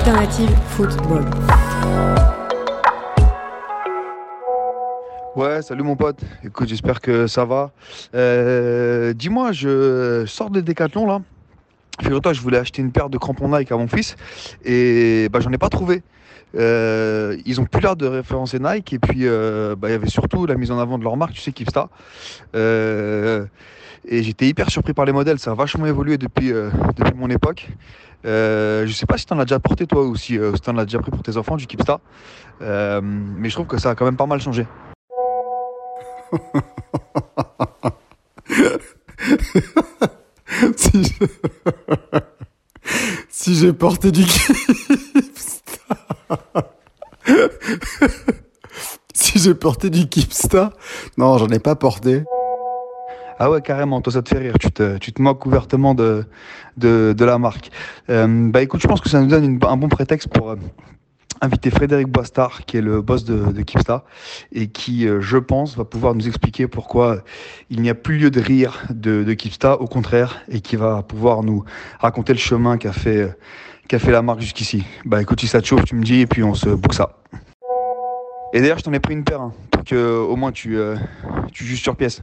[0.00, 1.26] Alternative football.
[5.36, 6.20] Ouais, salut mon pote.
[6.42, 7.70] Écoute, j'espère que ça va.
[8.14, 11.20] Euh, Dis-moi, je sors de Décathlon là.
[12.00, 14.16] Figure-toi, je voulais acheter une paire de crampons Nike à mon fils
[14.64, 16.02] et bah, j'en ai pas trouvé.
[16.56, 20.08] Euh, ils ont plus l'air de référencer Nike et puis euh, bah, il y avait
[20.08, 21.90] surtout la mise en avant de leur marque, tu sais, Kipsta.
[22.56, 23.44] Euh,
[24.06, 27.28] et j'étais hyper surpris par les modèles, ça a vachement évolué depuis, euh, depuis mon
[27.30, 27.68] époque.
[28.26, 30.68] Euh, je sais pas si tu en as déjà porté toi ou si, euh, tu
[30.70, 32.00] en as déjà pris pour tes enfants du Kipsta,
[32.62, 34.66] Euh, mais je trouve que ça a quand même pas mal changé.
[43.30, 45.80] si j'ai porté du Kipsta.
[49.14, 50.72] si j'ai porté du Kipsta.
[51.16, 52.24] Non, j'en ai pas porté.
[53.42, 56.26] Ah ouais, carrément, toi ça te fait rire, tu te, tu te moques ouvertement de,
[56.76, 57.70] de, la marque.
[58.10, 60.56] Euh, bah écoute, je pense que ça nous donne un bon prétexte pour euh,
[61.40, 64.04] inviter Frédéric Boistard, qui est le boss de, de Kipsta,
[64.52, 67.24] et qui, euh, je pense, va pouvoir nous expliquer pourquoi
[67.70, 71.02] il n'y a plus lieu de rire de, de Kipsta, au contraire, et qui va
[71.02, 71.64] pouvoir nous
[71.98, 73.28] raconter le chemin qu'a fait, euh,
[73.88, 74.84] qu'a fait la marque jusqu'ici.
[75.06, 77.16] Bah écoute, si ça te chauffe, tu me dis, et puis on se boucle ça.
[78.52, 80.96] Et d'ailleurs, je t'en ai pris une paire, hein, pour que au moins tu, euh,
[81.52, 82.22] tu juges sur pièce.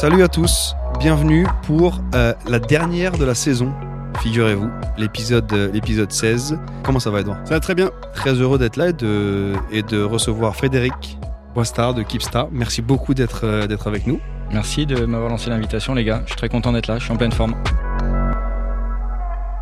[0.00, 3.74] Salut à tous, bienvenue pour euh, la dernière de la saison,
[4.22, 6.58] figurez-vous, l'épisode euh, l'épisode 16.
[6.82, 7.36] Comment ça va Edouard?
[7.44, 7.90] Ça va très bien.
[8.14, 11.18] Très heureux d'être là et de, et de recevoir Frédéric
[11.54, 12.48] Boistard de Keepstar.
[12.50, 14.20] Merci beaucoup d'être euh, d'être avec nous.
[14.50, 16.22] Merci de m'avoir lancé l'invitation, les gars.
[16.24, 16.96] Je suis très content d'être là.
[16.96, 17.54] Je suis en pleine forme.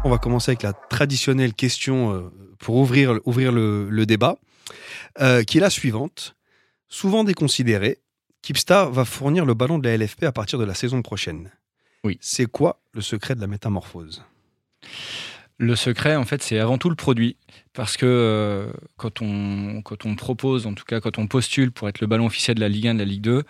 [0.05, 4.37] On va commencer avec la traditionnelle question euh, pour ouvrir, ouvrir le, le débat,
[5.21, 6.37] euh, qui est la suivante.
[6.89, 7.99] Souvent déconsidérée,
[8.43, 11.51] Keepstar va fournir le ballon de la LFP à partir de la saison prochaine.
[12.05, 12.19] Oui.
[12.21, 14.25] C'est quoi le secret de la métamorphose?
[15.61, 17.37] Le secret, en fait, c'est avant tout le produit.
[17.73, 21.89] Parce que euh, quand, on, quand on propose, en tout cas quand on postule pour
[21.89, 23.43] être le ballon officiel de la Ligue 1, de la Ligue 2,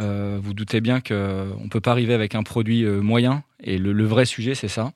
[0.00, 3.42] euh, vous doutez bien qu'on ne peut pas arriver avec un produit euh, moyen.
[3.60, 4.92] Et le, vrai sujet, c'est ça.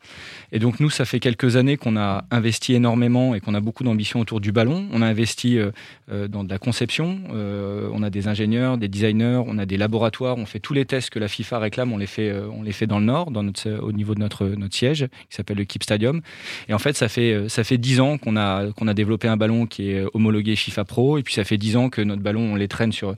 [0.53, 3.83] Et donc nous, ça fait quelques années qu'on a investi énormément et qu'on a beaucoup
[3.83, 4.87] d'ambition autour du ballon.
[4.93, 5.73] On a investi euh,
[6.13, 7.19] euh, dans de la conception.
[7.35, 10.37] Euh, on a des ingénieurs, des designers, on a des laboratoires.
[10.39, 11.93] On fait tous les tests que la FIFA réclame.
[11.93, 14.21] On les fait, euh, on les fait dans le nord, dans notre, au niveau de
[14.21, 16.21] notre, siège, qui s'appelle le Keep Stadium.
[16.69, 19.27] Et en fait, ça fait, euh, ça fait 10 ans qu'on a, qu'on a développé
[19.27, 21.19] un ballon qui est homologué FIFA Pro.
[21.19, 23.17] Et puis ça fait 10 ans que notre ballon, on les traîne sur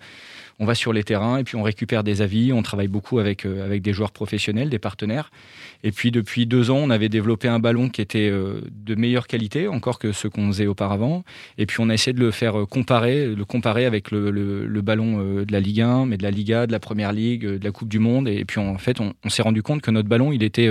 [0.61, 2.53] on va sur les terrains et puis on récupère des avis.
[2.53, 5.31] On travaille beaucoup avec, euh, avec des joueurs professionnels, des partenaires.
[5.83, 9.27] Et puis depuis deux ans, on avait développé un ballon qui était euh, de meilleure
[9.27, 11.25] qualité encore que ce qu'on faisait auparavant.
[11.59, 15.43] Et puis on a essayé de le faire euh, comparer, comparer avec le, le- ballon
[15.45, 17.89] de la Ligue 1, mais de la Liga, de la Première Ligue, de la Coupe
[17.89, 18.29] du Monde.
[18.29, 20.69] Et puis en fait, on, s'est rendu compte que notre ballon, il était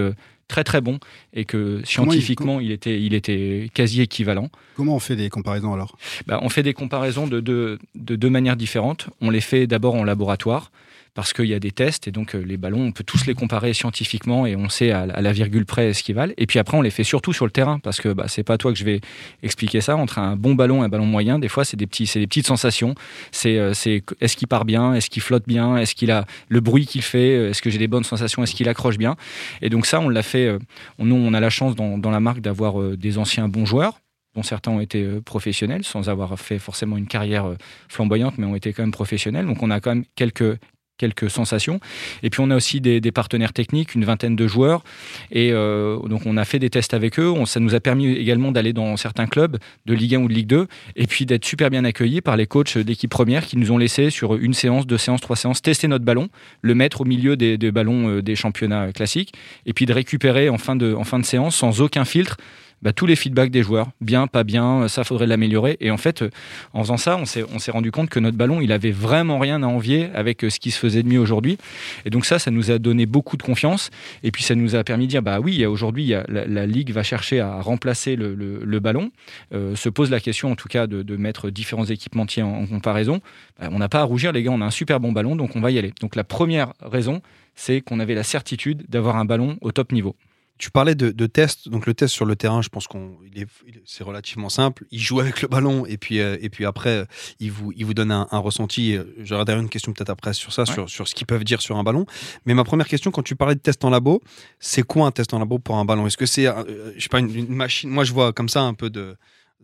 [0.47, 0.99] très très bon
[1.33, 4.49] et que scientifiquement, il, était, il était quasi équivalent.
[4.75, 5.97] Comment on fait des comparaisons alors?
[6.27, 9.09] Bah, on fait des comparaisons de deux, de deux manières différentes.
[9.21, 10.71] On les fait d'abord en laboratoire
[11.13, 13.33] parce qu'il y a des tests et donc euh, les ballons, on peut tous les
[13.35, 16.33] comparer scientifiquement et on sait à, la- à virgule près ce qu'ils valent.
[16.37, 18.57] Et puis après, on les fait surtout sur le terrain parce que bah, c'est pas
[18.57, 18.99] toi que je vais
[19.43, 19.95] expliquer ça.
[19.95, 22.47] Entre un bon ballon et un ballon moyen, des fois, c'est des, petits, des petites
[22.47, 22.95] sensations.
[23.31, 24.95] C'est, euh, c'est est-ce qu'il part bien?
[24.95, 25.77] Est-ce qu'il flotte bien?
[25.77, 27.49] Est-ce qu'il a le bruit qu'il fait?
[27.49, 28.41] Est-ce que j'ai des bonnes sensations?
[28.43, 29.15] Est-ce qu'il accroche bien?
[29.61, 30.47] Et donc ça, on l'a fait.
[30.47, 30.59] euh,
[30.99, 33.99] nous, on a la chance dans, la marque d'avoir euh, des anciens bons joueurs
[34.35, 37.55] dont certains ont été euh, professionnels, sans avoir fait forcément une carrière euh,
[37.87, 39.45] flamboyante, mais ont été quand même professionnels.
[39.45, 40.57] Donc on a quand même quelques,
[41.03, 41.81] quelques sensations.
[42.23, 44.83] Et puis on a aussi des, partenaires techniques, une vingtaine de joueurs.
[45.31, 47.33] Et donc on a fait des tests avec eux.
[47.45, 50.47] ça nous a permis également d'aller dans certains clubs de Ligue 1 ou de Ligue
[50.47, 53.77] 2 et puis d'être super bien accueillis par les coachs d'équipe première qui nous ont
[53.77, 56.29] laissé sur une séance, deux séances, trois séances tester notre ballon,
[56.61, 59.33] le mettre au milieu des, des ballons des championnats classiques
[59.65, 62.37] et puis de récupérer en fin de, en fin de séance sans aucun filtre
[62.83, 65.77] bah, tous les feedbacks des joueurs, bien, pas bien, ça faudrait l'améliorer.
[65.79, 66.29] Et en fait, euh,
[66.73, 69.67] en faisant ça, on s'est, rendu compte que notre ballon, il avait vraiment rien à
[69.67, 71.57] envier avec euh, ce qui se faisait de mieux aujourd'hui.
[72.03, 73.89] Et donc ça, ça nous a donné beaucoup de confiance.
[74.21, 77.39] Et puis ça nous a permis de dire, bah oui, aujourd'hui, la, Ligue va chercher
[77.39, 79.11] à remplacer le, ballon.
[79.53, 83.21] Euh, se pose la question, en tout cas, de, de mettre différents équipementiers en, comparaison.
[83.59, 85.55] Bah, on n'a pas à rougir, les gars, on a un super bon ballon, donc
[85.55, 85.93] on va y aller.
[86.01, 87.21] Donc la première raison,
[87.55, 90.15] c'est qu'on avait la certitude d'avoir un ballon au top niveau.
[90.63, 91.67] Tu parlais de, de test.
[91.67, 93.45] Donc, le test sur le terrain, je pense qu'on est,
[93.83, 94.85] c'est relativement simple.
[94.91, 97.05] Il joue avec le ballon et puis, euh, et puis après,
[97.41, 98.97] il vous, il vous donne un, ressenti.
[99.19, 101.75] J'aurai d'ailleurs une question peut-être après sur ça, sur, sur ce qu'ils peuvent dire sur
[101.75, 102.05] un ballon.
[102.45, 104.21] Mais ma première question, quand tu parlais de test en labo,
[104.57, 106.07] c'est quoi un test en labo pour un ballon?
[106.07, 107.89] Est-ce que c'est, euh, je sais pas, une, machine?
[107.89, 109.17] Moi, je vois comme ça un peu de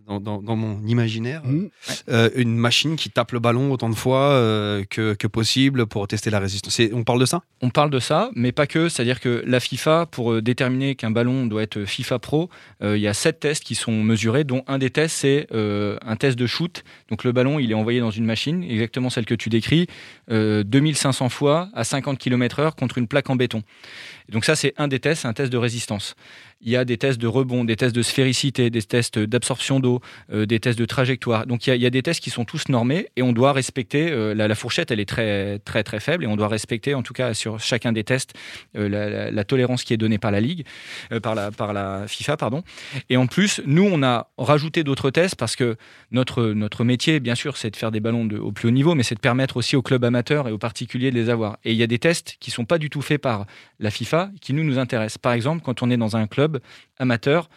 [0.07, 1.69] dans, mon imaginaire, mmh.
[2.09, 6.29] euh, une machine qui tape le ballon autant de fois euh, que, possible pour tester
[6.29, 6.79] la résistance.
[6.93, 7.43] on parle de ça?
[7.61, 8.89] On parle de ça, mais pas que.
[8.89, 12.49] C'est-à-dire que la FIFA, pour euh, déterminer qu'un ballon doit être FIFA Pro,
[12.81, 16.37] il y a sept tests qui sont mesurés, dont un des tests, c'est un test
[16.37, 16.83] de shoot.
[17.09, 19.87] Donc le ballon, il est envoyé dans une machine, exactement celle que tu décris,
[20.29, 23.63] 2500 fois à 50 km/h contre une plaque en béton.
[24.29, 26.15] Donc ça, c'est un des tests, un test de résistance
[26.61, 30.01] il y a des tests de rebond, des tests de sphéricité, des tests d'absorption d'eau,
[30.31, 31.45] euh, des tests de trajectoire.
[31.45, 34.33] Donc il y, a, des tests qui sont tous normés et on doit respecter, euh,
[34.33, 37.33] la, fourchette elle est très très très faible et on doit respecter en tout cas
[37.33, 38.33] sur chacun des tests
[38.75, 40.65] euh, la, tolérance qui est donnée par la Ligue,
[41.23, 42.37] par, la, FIFA.
[42.37, 42.63] pardon.
[43.09, 45.77] Et en plus, nous on a rajouté d'autres tests parce que
[46.11, 49.03] notre, notre métier, bien sûr, c'est de faire des ballons au plus haut niveau, mais
[49.03, 51.57] c'est de permettre aussi aux clubs amateurs et aux particuliers de les avoir.
[51.63, 53.45] Et il y a des tests qui sont pas du tout faits par
[53.79, 55.17] la FIFA qui nous nous intéressent.
[55.17, 56.59] Par exemple, quand on est dans un club
[56.97, 57.49] amateur.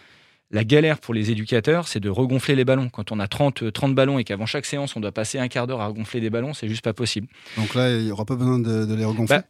[0.54, 2.90] La galère pour les éducateurs, c'est de regonfler les ballons.
[2.90, 5.66] Quand on a 30, 30 ballons et qu'avant chaque séance, on doit passer un quart
[5.66, 7.26] d'heure à regonfler des ballons, c'est juste pas possible.
[7.56, 9.38] Donc là, il n'y aura pas besoin de, les regonfler?
[9.38, 9.44] Bah,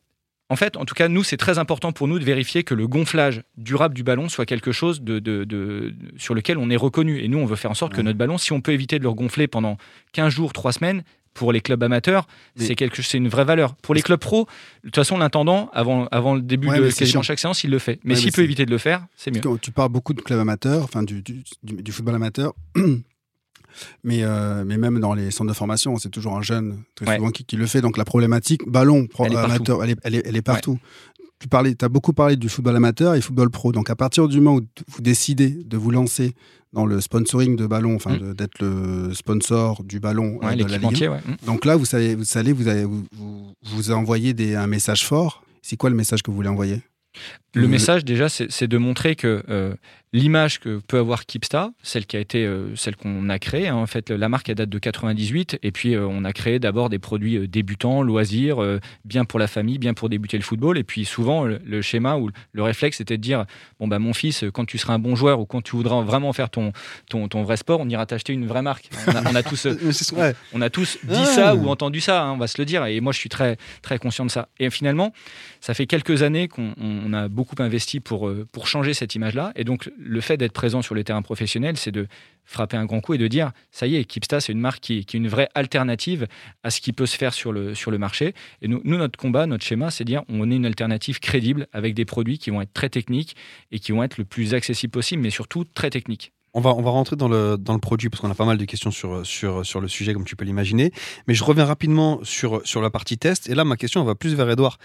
[0.53, 2.87] en fait, en tout cas, nous, c'est très important pour nous de vérifier que le
[2.87, 7.21] gonflage durable du ballon soit quelque chose de, sur lequel on est reconnu.
[7.21, 9.05] Et nous, on veut faire en sorte que notre ballon, si on peut éviter de
[9.05, 9.79] le regonfler pendant
[10.13, 12.27] 15 jours, 3 semaines, pour les clubs amateurs,
[12.57, 13.75] c'est quelque c'est une vraie valeur.
[13.77, 14.47] Pour les clubs pro,
[14.85, 17.99] de toute façon, l'intendant, avant, avant le début de quasiment chaque séance, il le fait.
[18.05, 19.41] Mais s'il peut éviter de le faire, c'est mieux.
[19.63, 22.53] Tu parles beaucoup de clubs amateurs, enfin du, du, football amateur.
[24.05, 27.31] Mais, euh, mais même dans les centres de formation, c'est toujours un jeune très souvent
[27.31, 27.81] qui, le fait.
[27.81, 30.79] Donc la problématique ballon elle amateur, elle est, elle est, partout.
[31.39, 33.73] Tu parlais, as beaucoup parlé du football amateur et football pro.
[33.73, 36.35] Donc à partir du moment où vous décidez de vous lancer
[36.73, 38.35] dans le sponsoring de ballon, enfin mm.
[38.35, 41.09] d'être le sponsor du ballon euh, de la Ligue.
[41.09, 41.47] Mm.
[41.47, 43.05] Donc là, vous savez, vous savez, vous, avez, vous,
[43.63, 45.43] vous, envoyez des, un message fort.
[45.61, 46.81] C'est quoi le message que vous voulez envoyer?
[47.55, 49.75] Le message déjà, c'est de montrer que euh,
[50.13, 53.77] l'image que peut avoir Kipsta, celle qui a été, euh, celle qu'on a créée, hein,
[53.77, 56.89] en fait, la marque elle date de 98, et puis euh, on a créé d'abord
[56.89, 58.59] des produits débutants, loisirs,
[59.05, 62.31] bien pour la famille, bien pour débuter le football, et puis souvent le, schéma ou
[62.53, 63.45] le réflexe c'était de dire
[63.81, 66.33] bon bah mon fils, quand tu seras un bon joueur ou quand tu voudras vraiment
[66.33, 66.73] faire ton
[67.09, 68.91] ton, ton vrai sport, on ira t'acheter une vraie marque.
[69.07, 69.67] On a, tous,
[70.53, 71.25] on a tous dit ah.
[71.25, 73.57] ça ou entendu ça, hein, on va se le dire, et moi je suis très
[73.83, 74.49] très conscient de ça.
[74.59, 75.13] Et finalement,
[75.61, 79.53] ça fait quelques années qu'on a beaucoup investi pour, euh, pour changer cette image-là.
[79.57, 82.07] Et donc, le fait d'être présent sur le terrain professionnel, c'est de
[82.45, 84.99] frapper un grand coup et de dire ça y est, Kipsta, c'est une marque qui,
[84.99, 86.27] est une vraie alternative
[86.63, 88.35] à ce qui peut se faire sur le, sur le marché.
[88.61, 91.95] Et nous, notre combat, notre schéma, c'est de dire on est une alternative crédible avec
[91.95, 93.37] des produits qui vont être très techniques
[93.71, 96.33] et qui vont être le plus accessible possible, mais surtout très techniques.
[96.55, 98.59] On va, on va rentrer dans le, dans le produit parce qu'on a pas mal
[98.59, 100.93] de questions sur, sur, sur le sujet, comme tu peux l'imaginer.
[101.27, 103.49] Mais je reviens rapidement sur, sur la partie test.
[103.49, 104.79] Et là, ma question va plus vers Edouard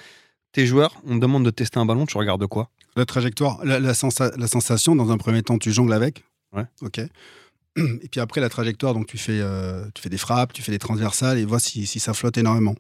[0.57, 2.71] tes joueurs, on te demande de tester un ballon, tu regardes quoi?
[2.97, 6.23] La trajectoire, la, la, sensation, dans un premier temps, tu jongles avec.
[6.51, 6.65] Ouais.
[6.81, 6.97] Ok.
[7.77, 10.71] Et puis après, la trajectoire, donc tu fais, euh, tu fais des frappes, tu fais
[10.71, 12.73] des transversales et vois si, si ça flotte énormément.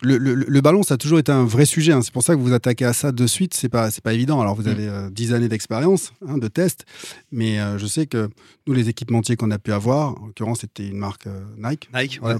[0.00, 1.92] Le, le, ballon, ça a toujours été un vrai sujet.
[1.92, 2.00] Hein.
[2.00, 3.52] C'est pour ça que vous attaquez à ça de suite.
[3.52, 4.40] C'est pas, c'est pas évident.
[4.40, 4.68] Alors, vous mm.
[4.68, 6.86] avez 10 euh, années d'expérience, hein, de test.
[7.30, 8.30] Mais euh, je sais que
[8.66, 11.28] nous, les équipementiers qu'on a pu avoir, en l'occurrence, c'était une marque
[11.58, 11.90] Nike.
[11.92, 12.36] Nike, ouais.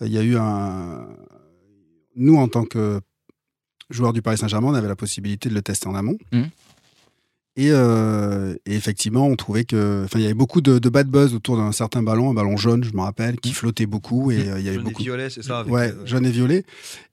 [0.00, 1.08] Il y a eu un.
[2.14, 3.00] Nous, en tant que
[3.92, 6.18] joueur du Paris Saint-Germain, on avait la possibilité de le tester en amont.
[6.32, 6.42] Mmh.
[7.58, 11.56] Euh, et, effectivement, on trouvait que, enfin, il y avait beaucoup de, bad buzz autour
[11.56, 13.54] d'un certain ballon, un ballon jaune, je me rappelle, qui mmh.
[13.54, 14.48] flottait beaucoup et mmh.
[14.48, 15.02] euh, il y avait jaune beaucoup.
[15.02, 15.64] Et violet, c'est ça.
[15.64, 16.64] ouais, euh, jaune et violet.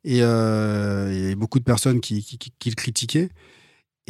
[0.06, 3.30] Et il y avait beaucoup de personnes qui, qui, le critiquaient.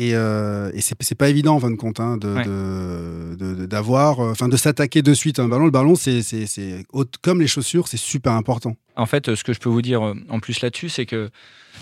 [0.01, 4.56] Et, euh, et c'est pas évident en fin de compte hein, de, d'avoir, enfin de
[4.56, 5.65] s'attaquer de suite à un ballon.
[5.65, 6.86] Le ballon, c'est, c'est,
[7.22, 8.77] comme les chaussures, c'est super important.
[8.96, 11.29] En fait, ce que je peux vous dire en plus là-dessus, c'est que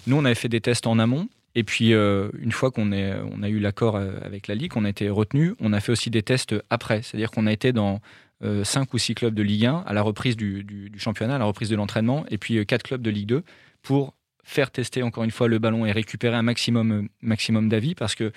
[0.08, 1.30] nous, on avait fait des tests en amont.
[1.54, 5.10] Et puis, une fois qu'on on a eu l'accord avec la Ligue, on a été
[5.10, 7.04] retenu, on a fait aussi des tests après.
[7.04, 8.02] C'est-à-dire qu'on a été dans
[8.44, 11.36] euh, 5 ou 6 clubs de Ligue 1 à la reprise du, du, du championnat,
[11.36, 13.44] à la reprise de l'entraînement, et puis 4 clubs de Ligue 2
[13.84, 14.16] pour
[14.48, 18.32] faire tester encore une fois le ballon et récupérer un maximum, maximum d'avis parce que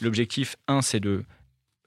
[0.00, 1.22] l'objectif, un, c'est de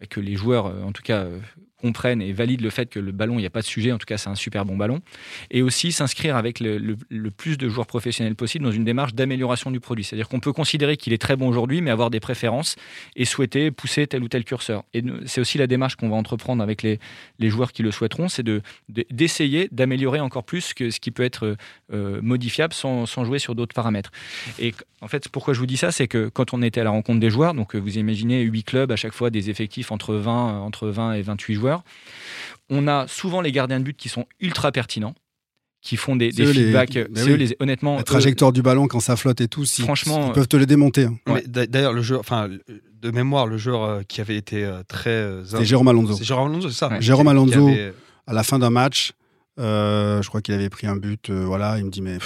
[0.09, 1.39] que les joueurs, euh, en tout cas, euh,
[1.83, 3.97] comprennent et valident le fait que le ballon, il n'y a pas de sujet, en
[3.97, 5.01] tout cas c'est un super bon ballon,
[5.51, 6.95] et aussi s'inscrire avec le,
[7.35, 10.05] plus de joueurs professionnels possible dans une démarche d'amélioration du produit.
[10.05, 12.77] C'est-à-dire qu'on peut considérer qu'il est très bon aujourd'hui, mais avoir des préférences
[13.17, 14.83] et souhaiter pousser tel ou tel curseur.
[14.93, 16.99] Et c'est aussi la démarche qu'on va entreprendre avec les,
[17.41, 18.45] joueurs qui le souhaiteront, c'est
[18.87, 21.57] d'essayer de, d'améliorer encore plus que ce qui peut être
[21.91, 24.11] euh, modifiable sans, jouer sur d'autres paramètres.
[24.57, 26.91] Et en fait, pourquoi je vous dis ça, c'est que quand on était à la
[26.91, 30.61] rencontre des joueurs, donc vous imaginez 8 clubs à chaque fois des effectifs entre 20,
[30.61, 31.72] entre 20 et 28 joueurs,
[32.69, 35.15] on a souvent les gardiens de but qui sont ultra pertinents
[35.83, 36.93] qui font des, feedbacks.
[36.93, 37.55] Les...
[37.59, 40.65] honnêtement, la trajectoire du ballon quand ça flotte et tout, franchement, ils peuvent te le
[40.65, 41.09] démonter.
[41.27, 41.39] Hein.
[41.45, 42.49] D'ailleurs, le jeu, enfin,
[43.03, 45.09] de mémoire, le joueur euh, qui avait été euh, très.
[45.09, 46.13] Euh, c'est Jérôme Alonso.
[46.13, 46.99] C'est Jérôme Alonso, c'est ça.
[47.01, 47.69] Jérôme Alonso,
[48.25, 49.11] à la fin d'un match,
[49.57, 51.29] je crois qu'il avait pris un but.
[51.29, 52.17] voilà, il me dit mais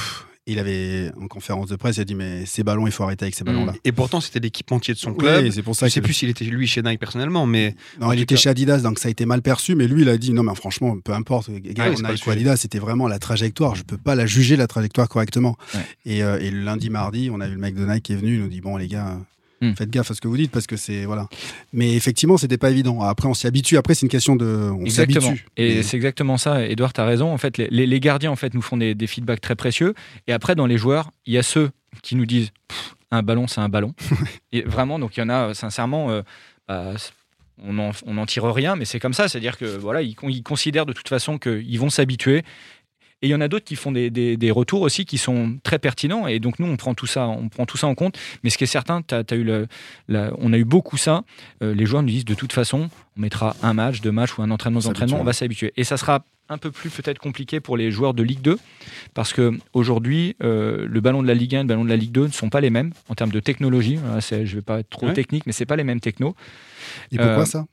[0.48, 3.25] il avait, en conférence de presse, il a dit Mais ces ballons, il faut arrêter
[3.25, 3.74] avec ces ballons-là.
[3.84, 5.50] Et pourtant, c'était l'équipementier de son club.
[5.51, 7.75] c'est pour ça je ne sais plus s'il était lui chez Nike personnellement, mais.
[8.00, 9.75] Non, il était chez Adidas, donc ça a été mal perçu.
[9.75, 11.50] Mais lui, il a dit Non, mais franchement, peu importe.
[11.50, 13.75] Nike ou Adidas, c'était vraiment la trajectoire.
[13.75, 15.58] Je ne peux pas la juger, la trajectoire correctement.
[16.06, 18.18] Et, euh, et, le lundi, mardi, on a eu le mec de Nike qui est
[18.18, 19.18] venu, il nous dit Bon, les gars,
[19.62, 19.74] Hmm.
[19.74, 21.28] Faites gaffe à ce que vous dites parce que c'est voilà.
[21.74, 23.02] Mais effectivement, c'était pas évident.
[23.02, 23.78] Après, on s'y habitue.
[23.78, 25.34] Après, c'est une question de, on exactement.
[25.56, 26.64] Et, c'est exactement ça.
[26.66, 27.32] Edouard, tu as raison.
[27.34, 29.96] En fait, les, les, gardiens en fait nous font des, des, feedbacks très précieux.
[30.28, 31.72] Et après, dans les joueurs, il y a ceux
[32.04, 32.52] qui nous disent
[33.10, 33.94] un ballon, c'est un ballon.
[34.52, 36.12] et vraiment, donc il y en a sincèrement.
[36.12, 36.22] Euh,
[36.68, 36.94] bah,
[37.64, 39.28] on n'en tire rien, mais c'est comme ça.
[39.28, 42.44] C'est-à-dire que voilà, ils, ils, considèrent de toute façon qu'ils vont s'habituer
[43.22, 45.80] et il y en a d'autres qui font des, des, retours aussi qui sont très
[45.80, 46.28] pertinents.
[46.28, 48.18] Et donc, nous, on prend tout ça, on prend tout ça en compte.
[48.44, 49.68] Mais ce qui est certain, as, as eu le,
[50.38, 51.24] on a eu beaucoup ça.
[51.64, 54.44] Euh, les joueurs nous disent de toute façon, on mettra un match, deux matchs ou
[54.44, 55.74] un entraînement d'entraînement, on va s'habituer.
[55.78, 58.58] Et ça sera un peu plus peut-être compliqué pour les joueurs de Ligue 2
[59.14, 61.98] parce que aujourd'hui euh, le ballon de la Ligue 1 et le ballon de la
[61.98, 64.00] Ligue 2 ne sont pas les mêmes en termes de technologie.
[64.22, 66.36] je ne vais pas être trop technique, mais c'est pas les mêmes technos.
[67.12, 67.66] Et pourquoi euh, ça?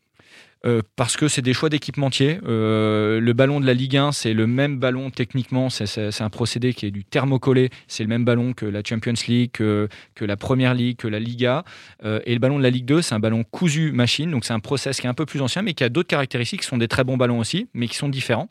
[0.64, 2.38] Euh, parce que c'est des choix d'équipementier.
[2.46, 6.72] Euh, le ballon de la Ligue 1, c'est le même ballon techniquement, c'est un procédé
[6.72, 9.88] qui est du thermocollé, c'est le même ballon que la Champions League, que,
[10.20, 11.64] la Première League, que la Liga.
[12.04, 14.54] Euh, et le ballon de la Ligue 2, c'est un ballon cousu machine, donc c'est
[14.54, 16.78] un process qui est un peu plus ancien, mais qui a d'autres caractéristiques, qui sont
[16.78, 18.48] des très bons ballons aussi, mais qui sont différents.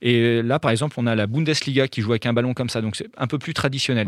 [0.00, 2.80] Et là, par exemple, on a la Bundesliga qui joue avec un ballon comme ça,
[2.80, 4.06] donc c'est un peu plus traditionnel.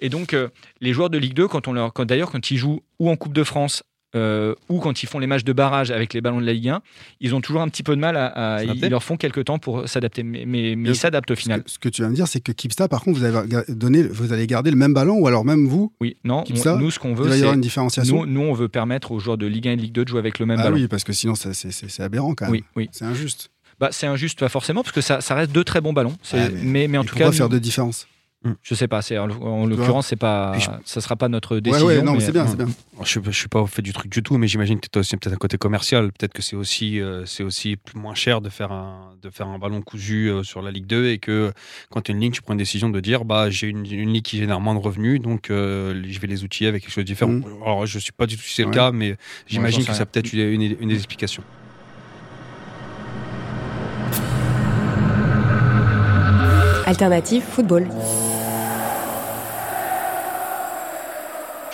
[0.00, 0.36] Et donc,
[0.80, 3.32] les joueurs de Ligue 2, quand on leur, d'ailleurs, quand ils jouent ou en Coupe
[3.32, 3.82] de France
[4.16, 6.68] euh, ou quand ils font les matchs de barrage avec les ballons de la Ligue
[6.68, 6.82] 1,
[7.20, 8.62] ils ont toujours un petit peu de mal à.
[8.64, 11.62] ils leur font quelques temps pour s'adapter, mais, mais, ils s'adaptent au final.
[11.66, 14.32] Ce que, tu viens de dire, c'est que Kipsta, par contre, vous, avez donné, vous
[14.32, 17.30] allez garder le même ballon, ou alors même vous Oui, non, nous, ce qu'on veut,
[17.30, 17.46] c'est.
[17.46, 19.92] une différenciation nous, nous, on veut permettre aux joueurs de Ligue 1 et de Ligue
[19.92, 20.76] 2 de jouer avec le même ah ballon.
[20.76, 22.52] oui, parce que sinon, c'est aberrant quand même.
[22.52, 22.88] Oui, oui.
[22.92, 23.50] C'est injuste.
[23.78, 26.14] Bah, c'est injuste, pas forcément, parce que ça, ça reste deux très bons ballons.
[26.62, 27.32] mais, mais, en tout cas.
[27.32, 28.06] faire de différence
[28.42, 28.52] Mm.
[28.62, 29.00] Je sais pas.
[29.12, 30.56] En, en l'occurrence, c'est pas.
[30.84, 31.86] Ça sera pas notre décision.
[31.86, 32.68] Ouais, non, mais c'est bien, c'est bien.
[33.02, 35.00] Je, je suis pas au fait du truc du tout, mais j'imagine que tu as
[35.00, 36.10] aussi peut-être un côté commercial.
[36.12, 39.58] Peut-être que c'est aussi, euh, c'est aussi moins cher de faire un, de faire un
[39.58, 41.52] ballon cousu euh, sur la Ligue 2 et que
[41.90, 44.12] quand tu as une ligne, tu prends une décision de dire, bah, j'ai une, une
[44.12, 47.04] ligue qui génère moins de revenus, donc euh, je vais les outiller avec quelque chose
[47.04, 47.32] de différent.
[47.32, 47.44] Mm.
[47.62, 49.16] Alors, je suis pas du tout si c'est le cas, mais
[49.46, 51.42] j'imagine que ça peut-être une, une des explications.
[56.86, 57.86] Alternative football.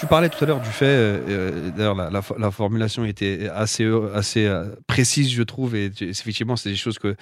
[0.06, 3.84] Tu parlais tout à l'heure du fait, euh, euh, d'ailleurs la, formulation était assez,
[4.14, 7.16] assez euh, précise, je trouve, et effectivement, c'est des choses que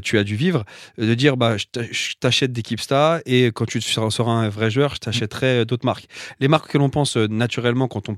[0.00, 0.64] tu as dû vivre,
[0.96, 5.00] de dire, bah, je t'achète des Kipsta, et quand tu seras un vrai joueur, je
[5.00, 6.06] t'achèterai d'autres marques.
[6.40, 8.16] Les marques que l'on pense naturellement quand on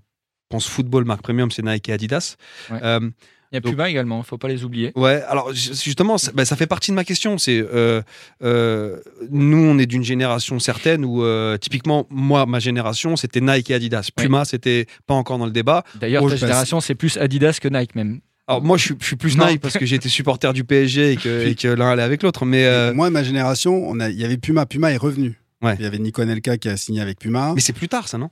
[0.49, 2.37] pense football, marque premium, c'est Nike et Adidas.
[3.55, 4.91] Il y a Puma également, il ne faut pas les oublier.
[4.97, 7.39] Ouais, alors justement, bah, ça, fait partie de ma question.
[7.39, 8.03] C'est euh,
[8.43, 8.97] euh,
[9.31, 13.75] nous, on est d'une génération certaine où euh, typiquement, moi, ma génération, c'était Nike et
[13.75, 14.09] Adidas.
[14.17, 15.85] Puma, c'était pas encore dans le débat.
[15.95, 18.19] D'ailleurs, ta génération, c'est plus Adidas que Nike même.
[18.49, 21.13] Alors moi, je suis, plus Nike parce que j'ai été supporter du PSG
[21.47, 22.47] et que, l'un allait avec l'autre.
[22.47, 24.67] Mais moi, ma génération, il y avait Puma.
[24.67, 25.39] Puma est revenu.
[25.63, 27.53] Il y avait Nico Nelka qui a signé avec Puma.
[27.55, 28.31] Mais c'est plus tard, ça, non?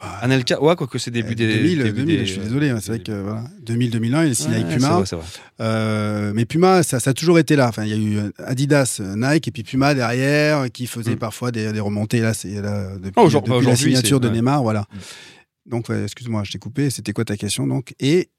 [0.00, 1.56] Ah, Anelka, ouais, quoique c'est début des.
[1.56, 4.56] 2000, 2000 je suis désolé, hein, c'est vrai que voilà, 2000, 2001, il est signé
[4.56, 5.00] avec Puma.
[5.00, 5.18] Vrai.
[5.60, 7.68] Euh, mais Puma, ça, ça, a toujours été là.
[7.68, 11.18] Enfin, il y a eu Adidas, Nike, et puis Puma derrière, qui faisait mm.
[11.18, 12.20] parfois des, des, remontées.
[12.20, 14.82] Là, c'est depuis, oh, depuis la signature de Neymar, voilà.
[14.82, 15.70] Mm.
[15.70, 16.90] Donc, excuse-moi, je t'ai coupé.
[16.90, 17.94] C'était quoi ta question donc?
[17.98, 18.30] Et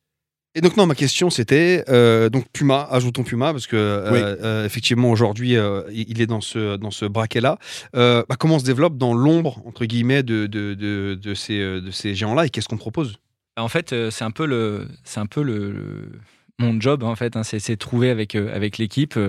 [0.56, 4.66] et donc non, ma question c'était euh, donc Puma, ajoutons Puma parce que euh, euh,
[4.66, 5.56] effectivement aujourd'hui
[5.92, 7.58] il est dans ce dans ce braquet là.
[7.94, 11.92] Bah, comment on se développe dans l'ombre entre guillemets de de, de, de ces de
[11.92, 13.18] ces géants là et qu'est-ce qu'on propose?
[13.58, 16.10] En fait, c'est un peu le c'est un peu le,
[16.58, 19.20] mon job en fait, hein, c'est trouver avec avec l'équipe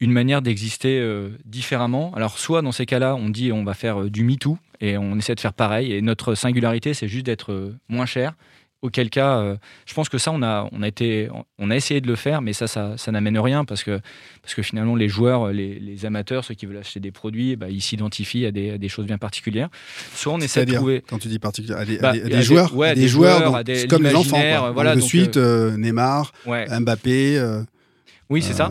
[0.00, 1.02] une manière d'exister
[1.46, 2.12] différemment.
[2.14, 5.34] Alors soit dans ces cas-là, on dit on va faire du MeToo et on essaie
[5.34, 8.34] de faire pareil et notre singularité c'est juste d'être moins cher
[8.80, 9.56] Auquel cas, euh,
[9.86, 12.42] je pense que ça, on a, on a été, on a essayé de le faire,
[12.42, 13.98] mais ça, ça, ça n'amène rien parce que,
[14.40, 17.70] parce que finalement, les joueurs, les, les amateurs, ceux qui veulent acheter des produits, bah,
[17.70, 19.68] ils s'identifient à des, des, choses bien particulières.
[20.14, 21.02] Soit on essaie de trouver.
[21.08, 24.72] Quand tu dis particulier, à des, des, joueurs, ouais, des, joueurs, comme les enfants.
[24.72, 27.42] Voilà, de suite, euh, Neymar, Mbappé.
[28.30, 28.70] oui, c'est ça.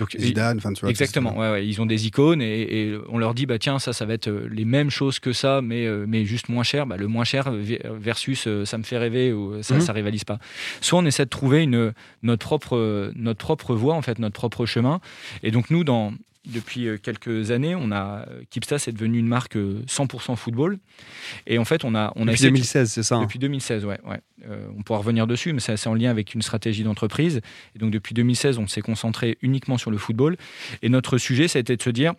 [0.00, 1.36] Donc, Zidane, enfin, tu vois, exactement.
[1.36, 4.14] Ouais, ouais, ils ont des icônes et, on leur dit bah tiens ça ça va
[4.14, 6.86] être euh, les mêmes choses que ça mais euh, mais juste moins cher.
[6.86, 9.80] Bah, le moins cher versus euh, ça me fait rêver ou ça mhm.
[9.82, 10.38] ça rivalise pas.
[10.80, 11.92] Soit on essaie de trouver une
[12.22, 15.00] notre propre notre propre voie en fait notre propre chemin
[15.42, 16.14] et donc nous dans
[16.46, 20.78] depuis euh, quelques années, on a euh, Kipstas est devenu une marque 100% euh, football.
[21.46, 23.22] Et en fait, on a, on depuis 2016, c'est ça hein?
[23.22, 23.98] Depuis 2016, ouais.
[24.06, 24.20] ouais.
[24.76, 27.42] on pourra revenir dessus, mais c'est assez en lien avec une stratégie d'entreprise.
[27.76, 30.36] Et donc depuis 2016, on s'est concentré uniquement sur le football.
[30.82, 32.14] Et notre sujet, ça a été de se dire,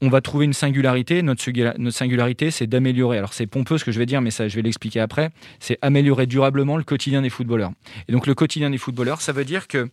[0.00, 1.22] on va trouver une singularité.
[1.22, 3.18] Notre, notre singularité, c'est d'améliorer.
[3.18, 5.30] Alors c'est pompeux ce que je vais dire, mais ça, je vais l'expliquer après.
[5.58, 7.72] C'est améliorer durablement le quotidien des footballeurs.
[8.08, 9.88] Et donc le quotidien des footballeurs, ça veut dire que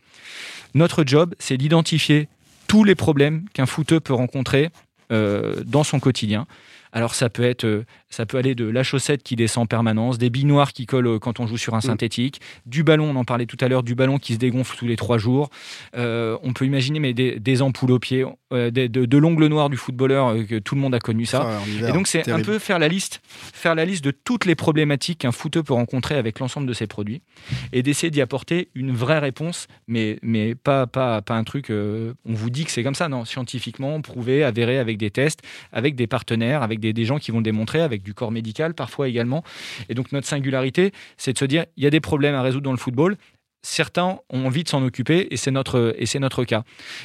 [0.75, 2.27] notre job, c'est d'identifier
[2.71, 4.69] tous les problèmes qu'un footeux peut rencontrer
[5.11, 6.47] euh, dans son quotidien.
[6.93, 10.17] Alors ça peut être, euh, ça peut aller de la chaussette qui descend en permanence,
[10.17, 11.81] des billes noires qui collent euh, quand on joue sur un mm.
[11.81, 14.87] synthétique, du ballon, on en parlait tout à l'heure, du ballon qui se dégonfle tous
[14.87, 15.49] les trois jours.
[15.95, 20.57] Euh, on peut imaginer mais des, ampoules aux pieds, de, l'ongle noir du footballeur que
[20.57, 21.59] tout le monde a connu ça.
[21.87, 23.21] et donc c'est un peu faire la liste,
[23.53, 26.87] faire la liste de toutes les problématiques qu'un footeux peut rencontrer avec l'ensemble de ses
[26.87, 27.21] produits
[27.71, 31.69] et d'essayer d'y apporter une vraie réponse, mais mais pas pas pas un truc.
[31.69, 35.95] on vous dit que c'est comme ça, non Scientifiquement prouvé, avéré avec des tests, avec
[35.95, 39.43] des partenaires, avec des, gens qui vont démontrer avec du corps médical parfois également.
[39.89, 42.63] Et donc notre singularité, c'est de se dire, il y a des problèmes à résoudre
[42.63, 43.17] dans le football,
[43.61, 46.63] certains ont envie de s'en occuper et c'est notre et c'est notre cas.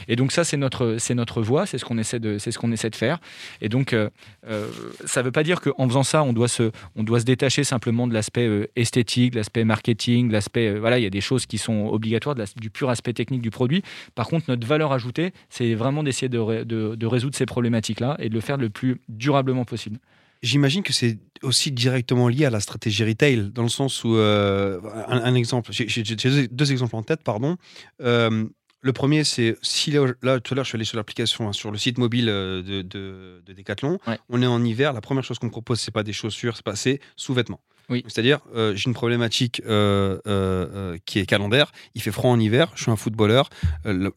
[0.09, 2.59] Et donc ça c'est notre c'est notre voie, c'est ce qu'on essaie de c'est ce
[2.59, 3.19] qu'on essaie de faire.
[3.61, 4.11] Et donc euh,
[4.49, 4.69] euh,
[5.05, 8.07] ça veut pas dire qu'en faisant ça on doit se on doit se détacher simplement
[8.07, 11.89] de l'aspect euh, esthétique, l'aspect marketing, l'aspect voilà il y a des choses qui sont
[11.89, 13.83] obligatoires du pur aspect technique du produit.
[14.15, 18.29] Par contre notre valeur ajoutée c'est vraiment d'essayer de, de résoudre ces problématiques là et
[18.29, 19.99] de le faire le plus durablement possible.
[20.43, 24.81] J'imagine que c'est aussi directement lié à la stratégie retail, dans le sens où, euh,
[25.09, 26.03] un, exemple, j'ai
[26.49, 27.57] deux, exemples en tête, pardon.
[28.03, 28.47] Euh,
[28.81, 31.71] le premier, c'est si là, tout à l'heure, je suis allé sur l'application, hein, sur
[31.71, 33.99] le site mobile euh, de, de, Decathlon.
[34.29, 34.93] On est en hiver.
[34.93, 37.61] La première chose qu'on propose, c'est pas des chaussures, c'est sous-vêtements.
[37.89, 38.03] Oui.
[38.09, 41.73] C'est-à-dire, euh, j'ai une problématique euh, euh, qui est calendaire.
[41.95, 43.49] Il fait froid en hiver, je suis un footballeur.
[43.85, 44.13] Le,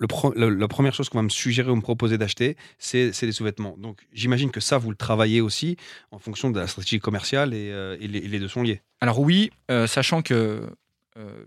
[0.50, 3.76] la première chose qu'on va me suggérer ou me proposer d'acheter, c'est des sous-vêtements.
[3.78, 5.78] Donc, j'imagine que ça, vous le travaillez aussi
[6.12, 8.82] en fonction de la stratégie commerciale et, les, deux sont liés.
[9.02, 9.52] Alors oui,
[9.88, 10.62] sachant que,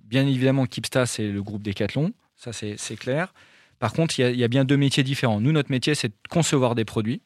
[0.05, 3.33] bien évidemment, Kipsta, c'est le groupe Decathlon, ça c'est clair.
[3.79, 5.41] Par contre, il y, a bien deux métiers différents.
[5.41, 7.21] Nous, notre métier, c'est de concevoir des produits.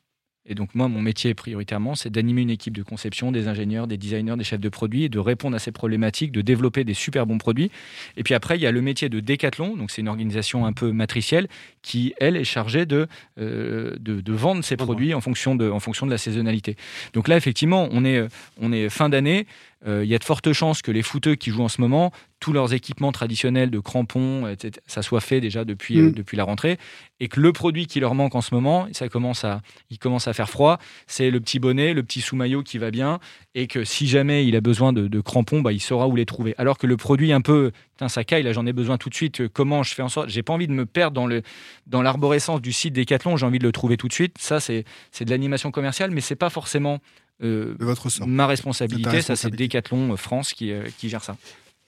[0.49, 3.97] Et donc moi, mon métier prioritairement, c'est d'animer une équipe de conception, des ingénieurs, des
[3.97, 7.27] designers, des chefs de produits, et de répondre à ces problématiques, de développer des super
[7.27, 7.71] bons produits.
[8.17, 10.73] Et puis après, il y a le métier de Decathlon, donc c'est une organisation un
[10.73, 11.49] peu matricielle
[11.83, 13.07] qui, elle, est chargée de,
[13.39, 16.77] euh, de, vendre ses produits en fonction, de, en fonction de la saisonnalité.
[17.13, 18.27] Donc là, effectivement, on est,
[18.61, 19.47] on est fin d'année.
[19.87, 22.11] Euh, il y a de fortes chances que les footeux qui jouent en ce moment,
[22.41, 26.13] tous leurs équipements traditionnels de crampons, etc., ça soit fait déjà depuis, euh, mm.
[26.13, 26.79] depuis la rentrée,
[27.21, 29.61] et que le produit qui leur manque en ce moment, ça commence à,
[29.91, 33.21] il commence à faire froid, c'est le petit bonnet, le petit sous-maillot qui va bien,
[33.55, 36.55] et que si jamais il a besoin de, crampons, bah, il saura où les trouver.
[36.59, 37.73] Alors que le produit un peu,
[38.09, 40.29] ça caille, là j'en ai besoin tout de suite, euh, comment je fais en sorte,
[40.29, 41.43] j'ai pas envie de me perdre dans, le,
[41.87, 44.37] dans l'arborescence du site Decathlon, j'ai envie de le trouver tout de suite.
[44.39, 47.01] Ça, c'est, c'est de l'animation commerciale, mais c'est pas forcément
[47.43, 51.37] euh, votre ma responsabilité, ça c'est Decathlon euh, France qui, euh, qui, gère ça.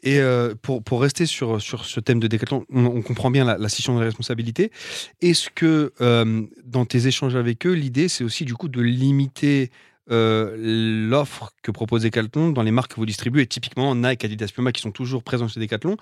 [0.05, 0.21] Et
[0.63, 3.99] pour, pour, rester sur, sur ce thème de Decathlon, on, comprend bien la, la scission
[3.99, 4.71] de responsabilité.
[5.21, 5.93] Est-ce que
[6.65, 9.73] dans tes échanges avec eux, l'idée c'est aussi du coup de limiter
[10.09, 14.83] l'offre que propose Decathlon dans les marques que vous distribuez, typiquement Nike, Adidas, Puma qui
[14.83, 15.97] sont toujours présents chez Decathlon?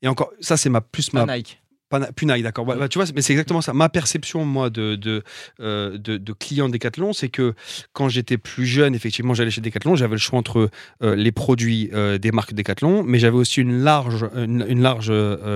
[0.00, 1.60] Et encore, ça c'est ma plus ma Nike.
[2.00, 2.64] Punaille, d'accord.
[2.64, 3.72] Bah, tu vois, mais c'est exactement ça.
[3.72, 5.22] Ma perception, moi, de, de,
[5.60, 7.54] euh, de, client Decathlon, c'est que
[7.92, 10.70] quand j'étais plus jeune, effectivement, j'allais chez Decathlon, j'avais le choix entre
[11.02, 15.12] euh, les produits euh, des marques Decathlon, mais j'avais aussi une large, une, large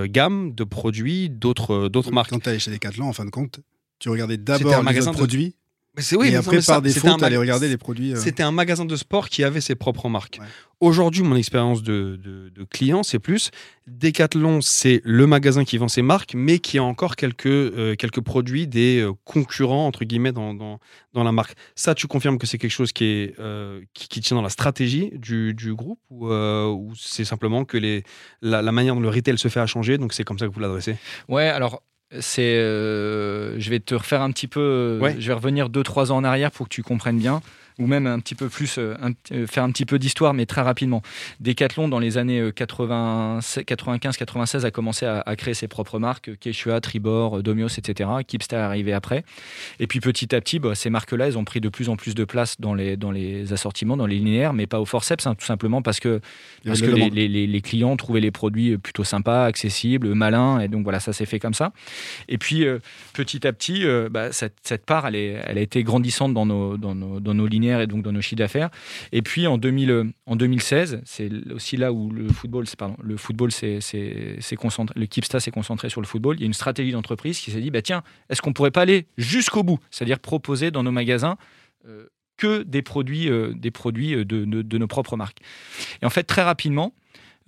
[0.06, 2.30] gamme de produits d'autres d'autres marques.
[2.30, 3.60] Quand tu allais chez Decathlon, en fin de compte,
[3.98, 5.54] tu regardais d'abord les produits
[6.24, 8.14] et après, par défaut, tu allais regarder les produits.
[8.14, 8.16] Euh.
[8.16, 10.38] C'était un magasin de sport qui avait ses propres marques.
[10.80, 13.50] Aujourd'hui, mon expérience de, client, c'est plus
[13.88, 18.20] Decathlon, c'est le magasin qui vend ses marques, mais qui a encore quelques, euh, quelques
[18.20, 20.78] produits des euh, concurrents, entre guillemets, dans, dans,
[21.14, 21.54] la marque.
[21.74, 23.34] Ça, tu confirmes que c'est quelque chose qui, est,
[23.92, 26.30] qui, tient dans la stratégie du, groupe ou,
[26.96, 28.04] c'est simplement que les,
[28.40, 30.52] la, la, manière dont le retail se fait a changé, donc c'est comme ça que
[30.52, 30.96] vous l'adressez?
[31.28, 31.82] Ouais, alors
[32.20, 36.10] c'est, euh, je vais te refaire un petit peu, euh, je vais revenir deux trois
[36.10, 37.42] ans en arrière pour que tu comprennes bien
[37.78, 38.94] ou même un petit peu plus, euh,
[39.32, 41.02] euh, faire un petit peu d'histoire, mais très rapidement.
[41.40, 47.42] Decathlon, dans les années 95-96, euh, a commencé à, créer ses propres marques, Quechua, Tribord,
[47.42, 48.10] Domios, etc.
[48.26, 49.24] Kipsta est arrivé après.
[49.78, 52.14] Et puis petit à petit, bah, ces marques-là, elles ont pris de plus en plus
[52.14, 55.34] de place dans les, dans les assortiments, dans les linéaires, mais pas au forceps, hein,
[55.36, 56.20] tout simplement parce que,
[56.64, 60.82] parce que les, les, les, clients trouvaient les produits plutôt sympas, accessibles, malins, et donc
[60.82, 61.72] voilà, ça s'est fait comme ça.
[62.28, 62.64] Et puis
[63.12, 66.76] petit à petit, bah, cette, cette, part, elle, est, elle a été grandissante dans nos,
[66.76, 68.70] dans nos, dans nos linéaires et donc dans nos chiffres d'affaires.
[69.12, 73.52] Et puis en, 2000, en 2016, c'est aussi là où le football, pardon, le football
[73.52, 73.80] s'est
[74.56, 76.36] concentré, le Kipsta s'est concentré sur le football.
[76.36, 78.82] Il y a une stratégie d'entreprise qui s'est dit, bah tiens, est-ce qu'on pourrait pas
[78.82, 81.36] aller jusqu'au bout, c'est-à-dire proposer dans nos magasins
[81.86, 85.40] euh, que des produits, euh, des produits de, de, nos propres marques.
[86.00, 86.94] Et en fait, très rapidement,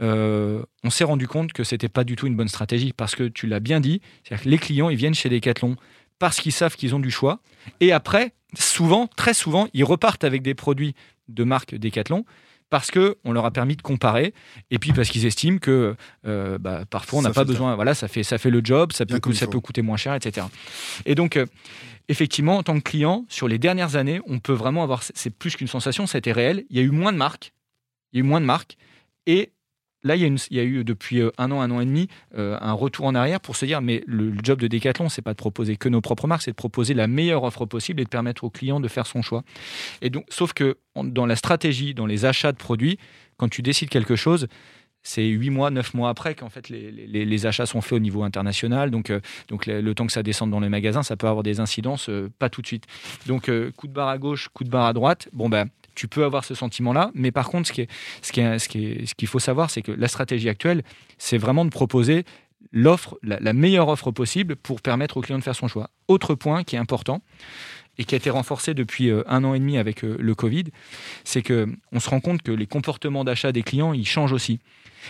[0.02, 3.24] euh, on s'est rendu compte que c'était pas du tout une bonne stratégie parce que
[3.24, 5.76] tu l'as bien dit, c'est-à-dire que les clients ils viennent chez Decathlon
[6.20, 7.40] parce qu'ils savent qu'ils ont du choix.
[7.80, 10.94] Et après souvent, très souvent, ils repartent avec des produits
[11.28, 12.24] de marque Decathlon
[12.68, 14.33] parce que on leur a permis de comparer
[14.70, 17.74] et puis parce qu'ils estiment que euh, bah, parfois on n'a pas besoin.
[17.74, 20.46] voilà ça fait ça fait le job ça peut ça peut coûter moins cher etc
[21.04, 21.46] et donc euh,
[22.09, 25.56] effectivement en tant que client sur les dernières années on peut vraiment avoir c'est plus
[25.56, 26.64] qu'une sensation c'était réel.
[26.70, 27.52] Il y a eu moins de marques.
[28.12, 28.76] Il y a eu moins de marques.
[29.26, 29.52] Et
[30.02, 32.72] Là, il y, a eu depuis euh, un an, un an et demi, euh, un
[32.72, 35.76] retour en arrière pour se dire, mais le, job de Decathlon, c'est pas de proposer
[35.76, 38.50] que nos propres marques, c'est de proposer la meilleure offre possible et de permettre au
[38.50, 39.42] client de faire son choix.
[40.00, 42.98] Et donc, sauf que dans la stratégie, dans les achats de produits,
[43.36, 44.48] quand tu décides quelque chose,
[45.02, 48.90] c'est huit mois, neuf mois après qu'en fait les, achats sont faits au niveau international.
[48.90, 51.60] Donc, euh, donc le, temps que ça descende dans les magasins, ça peut avoir des
[51.60, 52.84] incidences, pas tout de suite.
[53.26, 55.28] Donc coup de barre à gauche, coup de barre à droite.
[55.32, 55.68] Bon ben
[56.00, 57.10] tu peux avoir ce sentiment-là.
[57.12, 60.82] Mais par contre, ce qu'il faut savoir, c'est que la stratégie actuelle,
[61.18, 62.24] c'est vraiment de proposer
[62.72, 65.90] l'offre, la, meilleure offre possible pour permettre au client de faire son choix.
[66.08, 67.20] Autre point qui est important
[67.98, 70.64] et qui a été renforcé depuis euh, un an et demi avec euh, le Covid,
[71.24, 74.58] c'est que on se rend compte que les comportements d'achat des clients, ils changent aussi.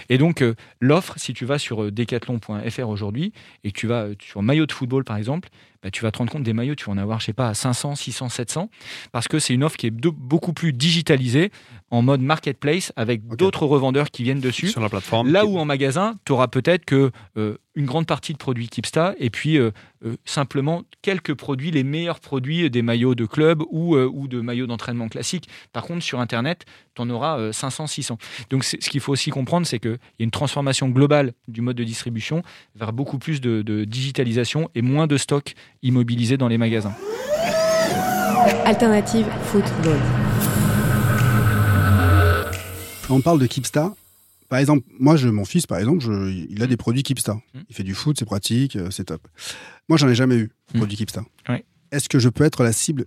[0.09, 3.33] Et donc, euh, l'offre, si tu vas sur decathlon.fr aujourd'hui
[3.65, 5.49] et que tu vas sur maillot de football, par exemple,
[5.83, 7.49] bah, tu vas te rendre compte des maillots, tu vas en avoir, je sais pas,
[7.49, 8.71] à 500, 600, 700,
[9.13, 11.51] parce que c'est une offre qui est beaucoup plus digitalisée,
[11.91, 14.69] en mode marketplace, avec d'autres revendeurs qui viennent dessus.
[14.69, 15.33] Sur la plateforme.
[15.33, 19.15] Là où en magasin, tu auras peut-être que euh, une grande partie de produits Kipsta,
[19.19, 19.71] et puis euh,
[20.05, 24.67] euh, simplement quelques produits, les meilleurs produits des maillots de club ou, ou de maillots
[24.67, 25.49] d'entraînement classiques.
[25.73, 28.19] Par contre, sur Internet, tu en auras 500, 600.
[28.51, 31.77] Donc ce qu'il faut aussi comprendre, c'est qu'il y a une transformation globale du mode
[31.77, 32.43] de distribution
[32.77, 36.95] vers beaucoup plus de, de digitalisation et moins de stock immobilisés dans les magasins.
[38.65, 39.99] Alternative football.
[43.11, 43.93] on parle de Kipsta,
[44.51, 46.05] par exemple, moi, je, mon fils, par exemple,
[46.51, 47.35] il a des produits Kipsta.
[47.35, 47.59] Mmh.
[47.69, 49.27] Il fait du foot, c'est pratique, euh, c'est top.
[49.89, 50.79] Moi, j'en ai jamais eu, mmh.
[50.79, 51.23] produit Kipsta.
[51.93, 53.07] Est-ce que je peux être la cible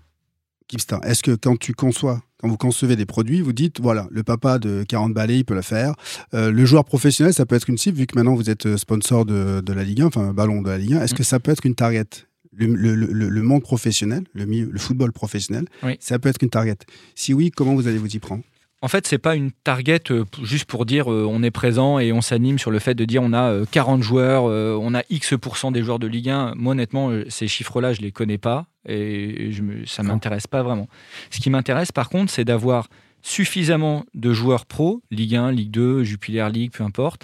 [0.67, 0.99] Kipsta?
[1.03, 4.59] Est-ce que quand tu conçois, quand vous concevez des produits, vous dites, voilà, le papa
[4.59, 5.95] de 40 balais, il peut le faire.
[6.33, 8.75] Euh, le joueur professionnel, ça peut être une cible, vu que maintenant vous êtes euh,
[8.75, 11.03] sponsor de, la Ligue 1, enfin, ballon de la Ligue 1.
[11.03, 11.17] Est-ce mmh.
[11.17, 12.03] que ça peut être une target?
[12.51, 15.65] Le, monde professionnel, le, football professionnel,
[15.99, 16.75] ça peut être une target.
[17.15, 18.43] Si oui, comment vous allez vous y prendre?
[18.83, 22.11] En fait, c'est pas une target euh, juste pour dire euh, on est présent et
[22.11, 25.71] on s'anime sur le fait de dire on a 40 euh, joueurs, on a X%
[25.71, 26.55] des joueurs de Ligue 1.
[26.57, 30.89] Moi, honnêtement, ces chiffres-là, je les connais pas et je me, ça m'intéresse pas vraiment.
[31.31, 32.89] Ce qui m'intéresse, par contre, c'est d'avoir
[33.21, 37.23] suffisamment de joueurs pro, Ligue 1, Ligue 2, Jupiler League, peu importe,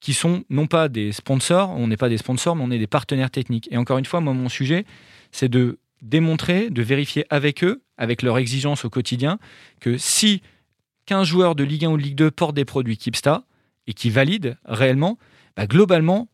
[0.00, 2.88] qui sont non pas des sponsors, on n'est pas des sponsors, mais on est des
[2.88, 3.68] partenaires techniques.
[3.70, 4.84] Et encore une fois, moi, mon sujet,
[5.30, 9.38] c'est de démontrer, de vérifier avec eux, avec leurs exigences au quotidien,
[9.78, 10.42] que si
[11.10, 13.42] 15 joueurs de Ligue 1 ou de Ligue 2 portent des produits Kipsta
[13.88, 15.18] et qui valident réellement,
[15.56, 16.28] bah, globalement,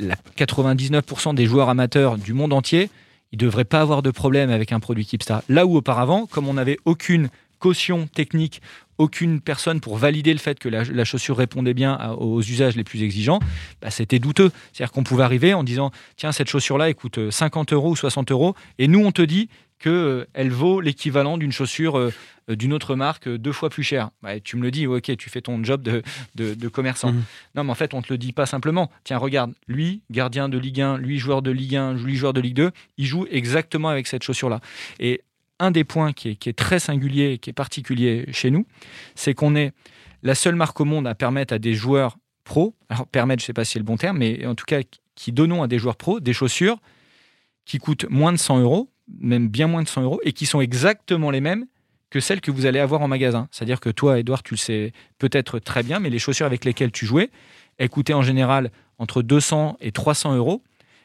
[0.00, 2.90] la 99% des joueurs amateurs du monde entier,
[3.30, 5.44] ils ne devraient pas avoir de problème avec un produit Kipsta.
[5.48, 7.28] Là où auparavant, comme on n'avait aucune
[7.60, 8.60] caution technique,
[8.98, 13.04] aucune personne pour valider le fait que la, chaussure répondait bien aux usages les plus
[13.04, 13.38] exigeants,
[13.80, 14.50] bah, c'était douteux.
[14.72, 18.32] C'est-à-dire qu'on pouvait arriver en disant tiens, cette chaussure-là, elle coûte 50 euros ou 60
[18.32, 19.48] euros, et nous, on te dit
[19.82, 22.10] qu'elle vaut l'équivalent d'une chaussure
[22.48, 24.10] d'une autre marque deux fois plus chère.
[24.44, 26.02] tu me le dis, ok, tu fais ton job de,
[26.34, 27.12] de, commerçant.
[27.12, 27.22] Mhm.
[27.54, 28.90] Non, mais en fait, on te le dit pas simplement.
[29.04, 32.40] Tiens, regarde, lui, gardien de Ligue 1, lui, joueur de Ligue 1, lui, joueur de
[32.40, 34.60] Ligue 2, il joue exactement avec cette chaussure-là.
[34.98, 35.22] Et
[35.58, 38.66] un des points qui est, très singulier, qui est particulier chez nous,
[39.14, 39.72] c'est qu'on est
[40.22, 43.46] la seule marque au monde à permettre à des joueurs pros, alors permettre, je ne
[43.46, 44.80] sais pas si c'est le bon terme, mais en tout cas
[45.14, 46.78] qui donnons à des joueurs pros des chaussures
[47.64, 50.60] qui coûtent moins de 100 euros, même bien moins de 100 euros, et qui sont
[50.60, 51.66] exactement les mêmes
[52.10, 53.48] que celles que vous allez avoir en magasin.
[53.50, 56.92] C'est-à-dire que toi, Edouard, tu le sais peut-être très bien, mais les chaussures avec lesquelles
[56.92, 57.30] tu jouais,
[57.78, 60.62] elles coûtaient en général entre 200 et 300 euros.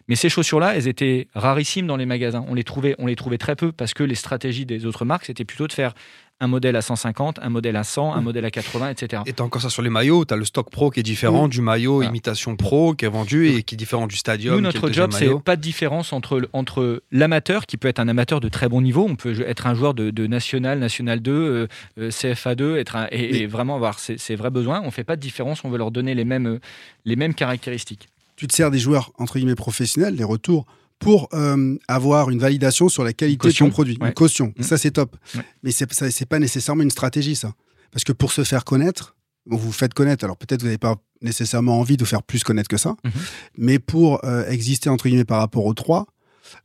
[0.10, 2.46] Mais ces chaussures-là, elles étaient rarissimes dans les magasins.
[2.48, 5.26] On les trouvait, on les trouvait très peu parce que les stratégies des autres marques,
[5.26, 5.94] c'était plutôt de faire
[6.40, 8.24] un modèle à 150, un modèle à 100, un mmh.
[8.24, 9.24] modèle à 80, etc.
[9.26, 11.04] Et tu as encore ça sur les maillots, tu as le stock pro qui est
[11.04, 14.56] différent du maillot imitation pro qui est vendu et qui est différent du stadium.
[14.56, 18.40] Nous, notre job, c'est pas de différence entre, entre l'amateur, qui peut être un amateur
[18.40, 21.68] de très bon niveau, on peut être un joueur de, national, national 2, euh,
[22.00, 24.82] euh, CFA 2, être et, vraiment avoir ses, vrais besoins.
[24.84, 26.60] On fait pas de différence, on veut leur donner les mêmes,
[27.06, 30.68] les mêmes caractéristiques tu te sers des joueurs entre guillemets professionnels, les retours,
[31.00, 34.54] pour euh, avoir une validation sur la qualité de ton produit, une caution.
[34.58, 34.64] Mmh.
[34.64, 35.16] Ça, c'est top.
[35.64, 37.54] Mais ce n'est pas nécessairement une stratégie, ça.
[37.92, 40.96] Parce que pour se faire connaître, vous vous faites connaître, alors peut-être vous n'avez pas
[41.22, 43.10] nécessairement envie de vous faire plus connaître que ça, mmh.
[43.58, 46.06] mais pour euh, exister entre guillemets par rapport aux trois,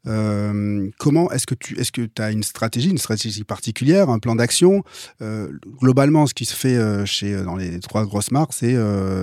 [0.07, 4.35] euh, comment est-ce que tu est-ce que as une stratégie, une stratégie particulière, un plan
[4.35, 4.83] d'action?
[5.21, 5.49] Euh,
[5.81, 8.77] Globalement, ce qui se fait euh, chez dans les trois grosses marques, c'est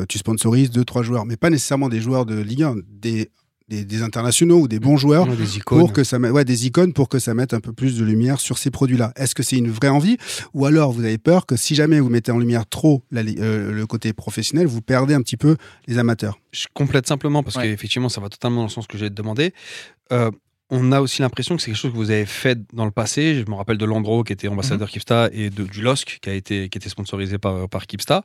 [0.08, 3.30] tu sponsorises deux trois joueurs, mais pas nécessairement des joueurs de Ligue 1, des
[3.69, 5.79] des, internationaux ou des bons joueurs des icônes.
[5.79, 8.39] pour que ça ouais, des icônes pour que ça mette un peu plus de lumière
[8.39, 9.13] sur ces produits-là.
[9.15, 10.17] Est-ce que c'est une vraie envie
[10.53, 14.13] ou alors vous avez peur que si jamais vous mettez en lumière trop le côté
[14.13, 15.55] professionnel, vous perdez un petit peu
[15.88, 16.39] les amateurs?
[16.51, 19.53] Je complète simplement parce qu'effectivement ça va totalement dans le sens que j'ai demandé
[20.69, 23.36] on a aussi l'impression que c'est quelque chose que vous avez fait dans le passé.
[23.36, 24.91] Je me rappelle de Landro qui était ambassadeur mhm.
[24.91, 28.23] Kipsta et de, du LOSC qui a été qui était sponsorisé par, par Kipsta.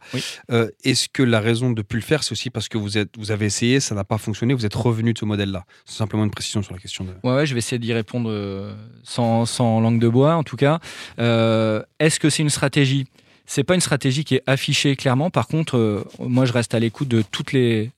[0.50, 2.98] Euh, est-ce que la raison de ne plus le faire, c'est aussi parce que vous,
[2.98, 5.64] êtes, vous avez essayé, ça n'a pas fonctionné, vous êtes revenu de ce modèle-là?
[5.86, 7.04] C'est simplement une précision sur la question.
[7.04, 7.12] De...
[7.28, 10.80] Ouais, je vais essayer d'y répondre euh, sans, sans, langue de bois en tout cas.
[11.18, 13.06] Euh, est-ce que c'est une stratégie?
[13.46, 15.30] C'est pas une stratégie qui est affichée clairement.
[15.30, 17.90] Par contre, euh, moi, je reste à l'écoute de toutes les,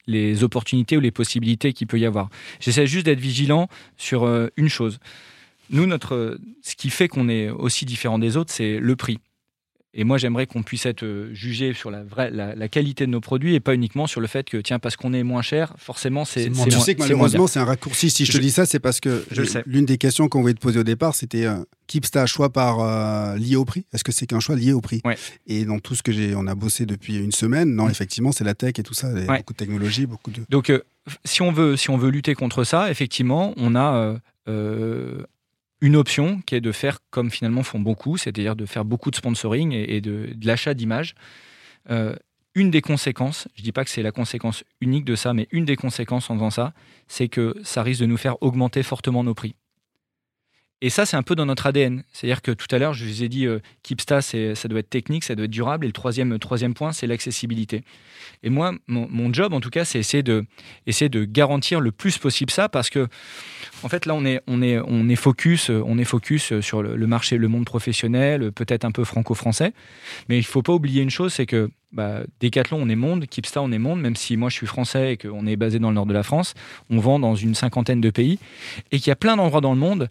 [0.43, 2.29] opportunités ou les possibilités qu'il peut y avoir.
[2.61, 4.99] J'essaie juste d'être vigilant sur euh, une chose.
[5.71, 9.19] Nous, ce qui fait qu'on est aussi différent des autres, c'est le prix.
[9.99, 13.23] Et moi, j'aimerais qu'on puisse être euh, jugé sur la, vraie, la, qualité de nos
[13.23, 16.27] produits et pas uniquement sur le fait que, tiens, parce qu'on est moins cher, forcément,
[16.27, 16.51] c'est.
[16.51, 18.11] Tu sais que malheureusement, c'est un raccourci.
[18.11, 19.25] Si je, te dis ça, c'est parce que
[19.65, 22.81] l'une des questions qu'on voulait te poser au départ, c'était euh, Kipsta, un choix par
[22.81, 25.01] euh, lié au prix Est-ce que c'est qu'un choix lié au prix
[25.47, 28.45] Et dans tout ce que j'ai, on a bossé depuis une semaine, non, effectivement, c'est
[28.45, 30.43] la tech et tout ça, beaucoup de technologie, beaucoup de.
[30.51, 30.71] Donc,
[31.25, 34.19] si, on veut, si on veut lutter contre ça, effectivement, on a
[35.81, 39.17] une option qui est de faire comme finalement font beaucoup, c'est-à-dire de faire beaucoup de
[39.17, 41.15] sponsoring et, de, l'achat d'images.
[41.91, 42.17] Euh,
[42.55, 45.47] une des conséquences, je ne dis pas que c'est la conséquence unique de ça, mais
[45.51, 46.73] une des conséquences en faisant ça,
[47.07, 49.55] c'est que ça risque de nous faire augmenter fortement nos prix.
[50.83, 52.03] Et ça, c'est un peu dans notre ADN.
[52.13, 55.25] C'est-à-dire que tout à l'heure, je vous ai dit, euh, Kipsta, ça doit être technique,
[55.25, 55.87] ça doit être durable.
[55.87, 57.83] Et le troisième, troisième point, c'est l'accessibilité.
[58.43, 60.45] Et moi, mon, job, en tout cas, c'est essayer de,
[60.87, 63.09] essayer de garantir le plus possible ça, parce que,
[63.83, 67.07] en fait, là, on est, on est, on est focus, on est focus sur le,
[67.07, 69.73] marché, le monde professionnel, peut-être un peu franco-français.
[70.29, 73.27] Mais il ne faut pas oublier une chose, c'est que bah, Decathlon, on est monde,
[73.27, 75.89] Kipsta, on est monde, même si moi je suis français et qu'on est basé dans
[75.89, 76.53] le nord de la France,
[76.91, 78.39] on vend dans une cinquantaine de pays
[78.93, 80.09] et qu'il y a plein d'endroits dans le monde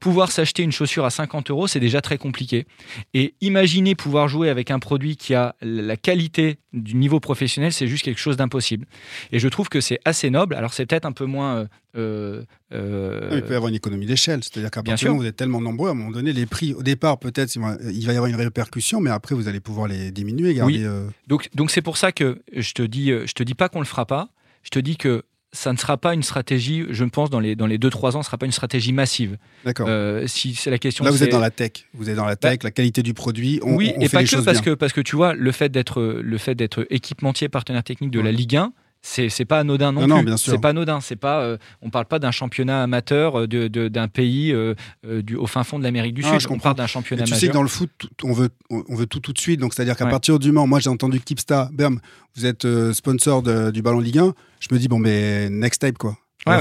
[0.00, 2.66] pouvoir s'acheter une chaussure à 50 euros, c'est déjà très compliqué.
[3.14, 7.88] Et imaginer pouvoir jouer avec un produit qui a la qualité du niveau professionnel, c'est
[7.88, 8.86] juste quelque chose d'impossible.
[9.32, 10.54] Et je trouve que c'est assez noble.
[10.54, 11.66] Alors c'est peut-être un peu moins...
[11.96, 15.22] Euh, euh, il peut y avoir une économie d'échelle, c'est-à-dire qu'à partir du moment où
[15.22, 18.12] vous êtes tellement nombreux, à un moment donné, les prix, au départ, peut-être, il va
[18.12, 20.54] y avoir une répercussion, mais après, vous allez pouvoir les diminuer.
[20.54, 20.84] Garder, oui.
[20.84, 23.80] Euh, donc, donc c'est pour ça que je te dis, je te dis pas qu'on
[23.80, 24.28] le fera pas.
[24.62, 27.66] Je te dis que ça ne sera pas une stratégie, je pense, dans les, dans
[27.66, 29.38] les 2-3 ans, ce ne sera pas une stratégie massive.
[29.64, 29.86] D'accord.
[29.88, 31.04] Euh, si c'est la question.
[31.04, 31.86] Là, vous êtes dans la tech.
[31.94, 33.60] Vous êtes dans la bah, tech, la qualité du produit.
[33.62, 35.70] On, oui, on et fait pas que parce que, parce que tu vois, le fait
[35.70, 40.06] d'être, le fait d'être équipementier, partenaire technique de la Ligue 1, c'est pas anodin non,
[40.06, 40.38] non plus.
[40.38, 41.00] C'est pas anodin.
[41.00, 41.40] C'est pas.
[41.40, 45.46] Euh, on parle pas d'un championnat amateur euh, d'un de, d'un pays euh, du, au
[45.46, 46.40] fin fond de l'Amérique du Sud.
[46.40, 47.24] Je on parle d'un championnat.
[47.24, 47.90] tu sais que dans le foot,
[48.22, 49.60] on veut on veut tout tout de suite.
[49.60, 52.00] Donc c'est à dire qu'à partir du moment, moi j'ai entendu Kipsta, Berm,
[52.36, 54.34] vous êtes sponsor du ballon Ligue 1.
[54.60, 56.16] Je me dis bon mais next step quoi.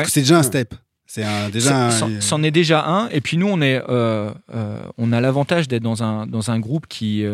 [0.07, 0.75] c'est déjà un step.
[1.07, 1.89] C'est déjà.
[2.19, 3.09] C'en est déjà un.
[3.09, 7.25] Et puis nous, on est, on a l'avantage d'être dans un dans un groupe qui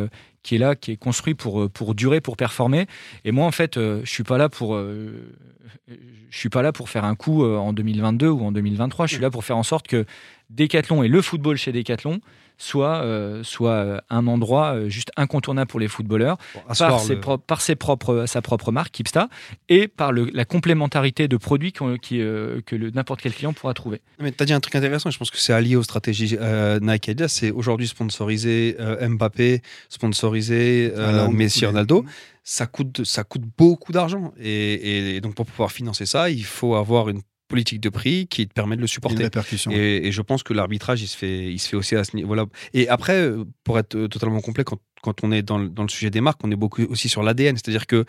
[0.44, 2.86] qui est là, qui est construit pour pour durer, pour performer.
[3.26, 7.04] Et moi, en fait, je suis pas là pour je suis pas là pour faire
[7.04, 9.08] un coup en 2022 ou en 2023.
[9.08, 10.06] Je suis là pour faire en sorte que
[10.50, 12.22] Decathlon et le football chez Decathlon
[12.58, 16.38] soit, euh, soit euh, un endroit euh, juste incontournable pour les footballeurs
[16.78, 19.30] par, ses par ses propres, sa propre marque, Kipsta,
[19.70, 24.02] et par le, la complémentarité de produits qui, que n'importe quel client pourra trouver.
[24.20, 26.38] Mais tu as dit un truc intéressant, je pense que c'est allié aux stratégies
[26.82, 30.94] Nike Adidas, c'est aujourd'hui sponsoriser Mbappé, sponsoriser
[31.32, 32.06] Messi, Ronaldo
[32.44, 34.34] ça coûte, ça coûte beaucoup d'argent.
[34.38, 37.22] Et, et, donc, pour pouvoir financer ça, il faut avoir une
[37.54, 39.30] politique de prix qui te permet de le supporter.
[39.70, 42.16] Et, et, je pense que l'arbitrage, il se fait, il se fait aussi à ce
[42.16, 42.30] niveau.
[42.30, 42.46] Voilà.
[42.74, 45.84] Et après, euh, pour être euh, totalement complet, quand, quand on est dans le, dans
[45.84, 47.56] le, sujet des marques, on est beaucoup aussi sur l'ADN.
[47.56, 48.06] C'est-à-dire que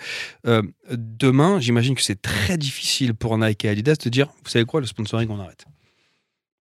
[0.46, 4.64] euh, demain, j'imagine que c'est très difficile pour Nike et Adidas de dire, vous savez
[4.64, 5.66] quoi, le sponsoring, on arrête.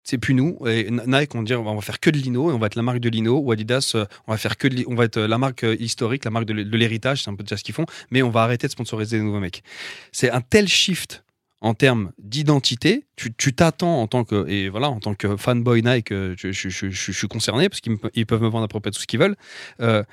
[0.04, 0.60] C'est plus nous.
[0.68, 2.76] Et Nike, on va dire, on va faire que de lino, et on va être
[2.76, 3.40] la marque de lino.
[3.40, 3.96] Ou Adidas,
[4.28, 7.24] on va faire que de, on va être la marque historique, la marque de l'héritage,
[7.24, 7.86] c'est un peu déjà ce qu'ils font.
[8.12, 9.64] Mais on va arrêter de sponsoriser les nouveaux mecs.
[10.12, 11.23] C'est un tel shift
[11.64, 16.12] en termes d'identité, tu t'attends en tant que et voilà en tant que fanboy Nike,
[16.12, 19.08] euh, je, je, suis concerné parce qu'ils peuvent me vendre à peu près tout ce
[19.08, 19.38] qu'ils veulent.
[19.80, 20.04] Euh,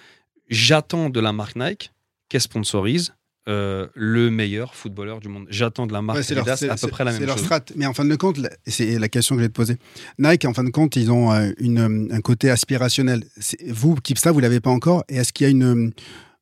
[0.48, 1.92] j'attends de la marque Nike
[2.28, 3.14] qu'elle sponsorise
[3.48, 5.48] euh, le meilleur footballeur du monde.
[5.50, 7.46] J'attends de la marque ouais, Adidas à peu près la même leur chose.
[7.46, 7.64] Strat.
[7.74, 9.76] Mais en fin de compte, c'est la question que je vais te poser.
[10.20, 13.24] Nike, en fin de compte, ils ont une, un côté aspirationnel.
[13.66, 15.02] Vous, Kipsta, vous l'avez pas encore.
[15.08, 15.92] Et est-ce qu'il y a une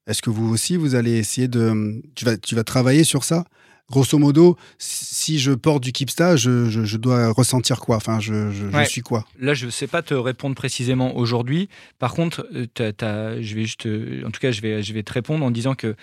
[0.08, 2.02] est-ce que vous aussi, vous allez essayer de.
[2.14, 3.44] Tu vas, tu vas travailler sur ça?
[3.90, 8.84] Grosso modo, si je porte du Kipsta, je, je, dois ressentir quoi Enfin, je, je,
[8.84, 11.68] suis quoi Là, je ne sais pas te répondre précisément aujourd'hui.
[11.98, 15.12] Par contre, euh, je vais juste, euh, en tout cas, je vais, je vais te
[15.12, 15.96] répondre en disant que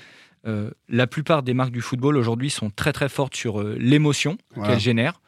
[0.48, 4.80] euh, la plupart des marques du football aujourd'hui sont très très fortes sur l'émotion qu'elles
[4.80, 5.22] génèrent.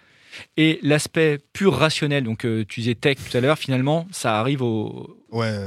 [0.56, 5.18] Et l'aspect pur rationnel, donc tu disais tech tout à l'heure, finalement, ça arrive au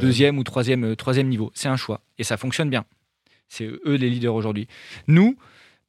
[0.00, 1.50] deuxième ou troisième, troisième niveau.
[1.54, 2.02] C'est un choix.
[2.18, 2.84] Et ça fonctionne bien.
[3.48, 4.68] C'est eux les leaders aujourd'hui.
[5.08, 5.36] Nous,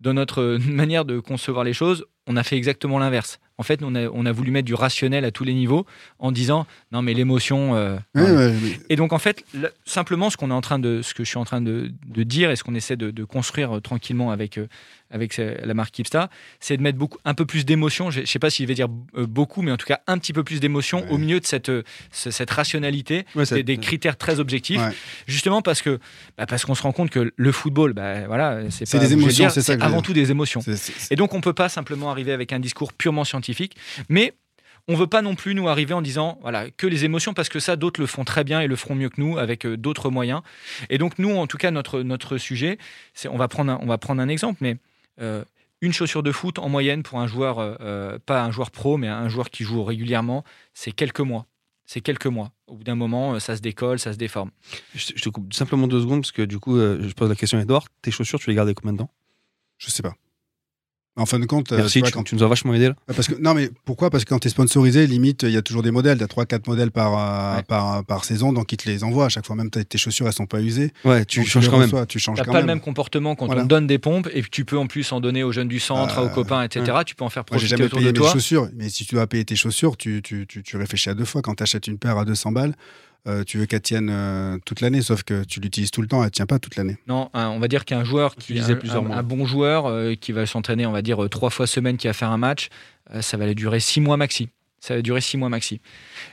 [0.01, 3.39] dans notre manière de concevoir les choses, on a fait exactement l'inverse.
[3.57, 5.85] En fait, on a, on a, voulu mettre du rationnel à tous les niveaux
[6.17, 7.75] en disant non mais l'émotion.
[7.75, 8.57] Euh,
[8.89, 9.45] et donc en fait,
[9.85, 12.23] simplement ce qu'on est en train de, ce que je suis en train de, de
[12.23, 14.67] dire et ce qu'on essaie de, de construire euh, tranquillement avec euh,
[15.13, 16.29] avec la marque Kipsta,
[16.61, 18.11] c'est de mettre beaucoup, un peu plus d'émotion.
[18.11, 20.41] Je ne sais pas s'il veut dire beaucoup, mais en tout cas un petit peu
[20.41, 21.69] plus d'émotion au milieu de cette,
[22.11, 24.79] cette rationalité, des, des, critères très objectifs.
[25.27, 25.99] Justement parce que
[26.37, 29.81] bah, parce qu'on se rend compte que le football, bah, voilà, c'est des émotions, c'est
[29.81, 30.61] avant tout des émotions.
[31.09, 33.75] Et donc on peut pas simplement arriver avec un discours purement scientifique,
[34.09, 34.33] mais
[34.87, 37.59] on veut pas non plus nous arriver en disant voilà que les émotions parce que
[37.59, 40.09] ça d'autres le font très bien et le feront mieux que nous avec euh, d'autres
[40.09, 40.41] moyens.
[40.89, 42.77] Et donc nous en tout cas notre notre sujet,
[43.13, 44.77] c'est on va prendre un, on va prendre un exemple, mais
[45.21, 45.43] euh,
[45.81, 49.07] une chaussure de foot en moyenne pour un joueur, euh, pas un joueur pro, mais
[49.07, 50.43] un joueur qui joue régulièrement,
[50.73, 51.45] c'est quelques mois.
[51.85, 52.51] C'est quelques mois.
[52.67, 54.51] Au bout d'un moment, ça se décolle, ça se déforme.
[54.95, 57.63] Je, te coupe simplement deux secondes parce que du coup, je pose la question à
[57.63, 57.87] Edouard.
[58.01, 59.09] Tes chaussures, tu les gardes combien de temps?
[59.77, 60.13] Je sais pas.
[61.17, 62.23] En fin de compte, euh, Merci, tu, quand...
[62.23, 62.95] tu, nous as vachement aidé là.
[63.05, 64.09] Parce que, non, mais pourquoi?
[64.09, 66.17] Parce que quand tu es sponsorisé, limite, il y a toujours des modèles.
[66.17, 69.29] Tu as 3-4 modèles par, euh, par, par, saison, donc ils te les envoient à
[69.29, 69.57] chaque fois.
[69.57, 70.93] Même tes chaussures, elles sont pas usées.
[71.03, 72.05] Ouais, tu changes quand même.
[72.07, 74.87] Tu changes pas le même comportement quand on donne des pompes et tu peux en
[74.87, 76.99] plus en donner aux jeunes du centre, aux euh, copains, etc.
[77.05, 78.27] Tu peux en faire profiter Moi, autour payé de toi.
[78.27, 81.13] Mes chaussures, mais si tu dois payer tes chaussures, tu, tu, tu, tu réfléchis à
[81.13, 81.41] deux fois.
[81.41, 82.73] Quand tu achètes une paire à 200 balles,
[83.27, 86.19] euh, tu veux qu'elle tienne euh, toute l'année, sauf que tu l'utilises tout le temps,
[86.19, 86.97] elle ne tient pas toute l'année.
[87.07, 90.31] Non, on va dire qu'un joueur qui un, plusieurs un, un, bon joueur euh, qui
[90.31, 92.69] va s'entraîner, on va dire trois fois semaine, qui va faire un match,
[93.19, 94.49] ça va durer six mois maxi.
[94.79, 95.79] Ça va durer six mois maxi.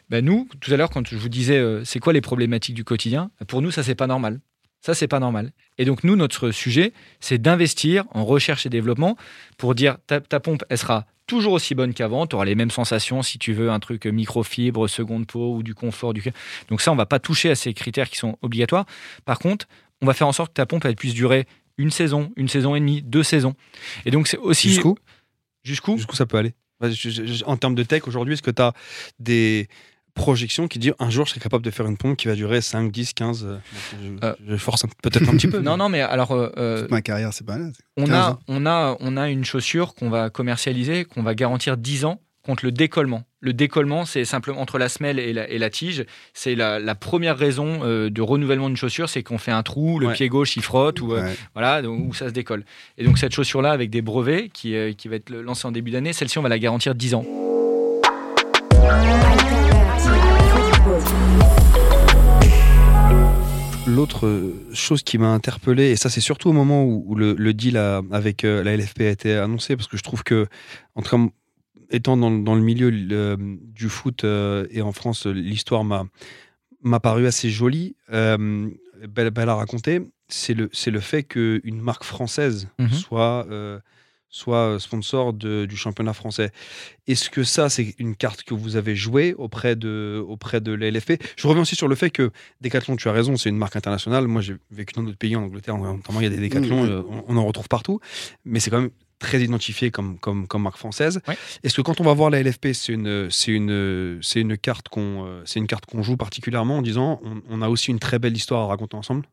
[0.09, 3.31] Ben nous, tout à l'heure, quand je vous disais c'est quoi les problématiques du quotidien,
[3.47, 4.41] pour nous, ça c'est pas normal.
[4.81, 5.51] Ça, c'est pas normal.
[5.77, 9.17] Et donc, nous, notre sujet, c'est d'investir en recherche et développement
[9.57, 12.27] pour dire ta, ta pompe, elle sera toujours aussi bonne qu'avant.
[12.27, 15.75] Tu auras les mêmes sensations si tu veux un truc microfibre, seconde peau ou du
[15.77, 16.13] confort.
[16.13, 16.23] Du...
[16.69, 18.87] Donc ça, on va pas toucher à ces critères qui sont obligatoires.
[19.25, 19.69] Par contre,
[20.03, 22.75] on va faire en sorte que ta pompe elle puisse durer une saison, une saison
[22.75, 23.55] et demie, deux saisons.
[24.05, 24.97] Et donc c'est aussi jusqu'où?
[25.63, 25.97] Jusqu'où?
[25.97, 26.55] Jusqu'où ça peut aller?
[27.47, 28.73] En termes de tech aujourd'hui, est-ce que tu as
[29.19, 29.69] des
[30.19, 32.61] projection qui dit un jour je serai capable de faire une pompe qui va durer
[32.61, 33.61] 5, 10, 15.
[34.47, 35.61] Je, force peut-être un petit peu.
[35.69, 36.33] Non, non, mais alors.
[36.33, 37.57] Euh, euh, ma carrière, c'est pas.
[37.97, 42.05] On a, on, a, on a une chaussure qu'on va commercialiser, qu'on va garantir 10
[42.05, 43.25] ans contre le décollement.
[43.41, 46.05] Le décollement, c'est simplement entre la semelle et la, et la tige.
[46.33, 50.13] C'est la, première raison euh, de renouvellement d'une chaussure, c'est qu'on fait un trou, le
[50.13, 51.15] pied gauche il frotte ou
[51.55, 52.65] voilà, où ça se décolle.
[52.97, 56.13] Et donc cette chaussure-là, avec des brevets qui, qui va être lancée en début d'année,
[56.13, 57.25] celle-ci on va la garantir 10 ans.
[63.89, 68.45] L'autre chose qui m'a interpellé, et ça c'est surtout au moment où, le, deal avec
[68.45, 70.47] euh, la LFP a été annoncé, parce que je trouve que,
[70.95, 71.23] en tout cas,
[71.91, 76.07] étant dans, dans, le milieu du foot et en France, l'histoire m'a
[76.83, 77.97] m'a paru assez jolie.
[78.09, 80.03] belle, belle à raconter.
[80.29, 83.47] C'est le, c'est le fait qu'une marque française mmh soit
[84.31, 86.51] soit euh, sponsor du championnat français.
[87.07, 90.91] Est-ce que ça, c'est une carte que vous avez jouée auprès de, auprès de la
[90.91, 93.77] LFP Je reviens aussi sur le fait que Decathlon, tu as raison, c'est une marque
[93.77, 94.27] internationale.
[94.27, 96.87] Moi, j'ai vécu dans d'autres pays, en Angleterre, notamment, il y a des Decathlon, mmh,
[96.87, 96.91] mmh.
[96.91, 98.01] Euh, on, en retrouve partout.
[98.45, 101.21] Mais c'est quand même très identifié comme, comme, comme marque française.
[101.63, 104.89] Est-ce que quand on va voir la LFP, c'est une, c'est une, c'est une carte
[104.89, 107.99] qu'on, euh, c'est une carte qu'on joue particulièrement en disant on, on, a aussi une
[107.99, 109.27] très belle histoire à raconter ensemble?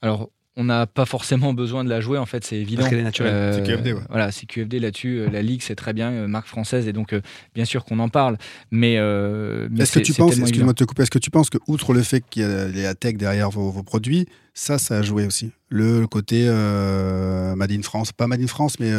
[0.00, 2.80] Alors, on n'a pas forcément besoin de la jouer, en fait, c'est évident.
[2.80, 3.32] Parce qu'elle est naturelle.
[3.32, 4.02] Euh, c'est QFD, ouais.
[4.08, 5.20] Voilà, c'est QFD là-dessus.
[5.20, 7.14] Euh, la Ligue, c'est très bien, euh, marque française, et donc,
[7.54, 8.36] bien sûr qu'on en parle.
[8.72, 11.94] Mais, est-ce que tu penses, excuse-moi de te couper, est-ce que tu penses que, outre
[11.94, 15.52] le fait qu'il y a la tech derrière vos, produits, ça, ça a joué aussi?
[15.68, 18.90] Le, côté euh, Made in France, pas Made in France, mais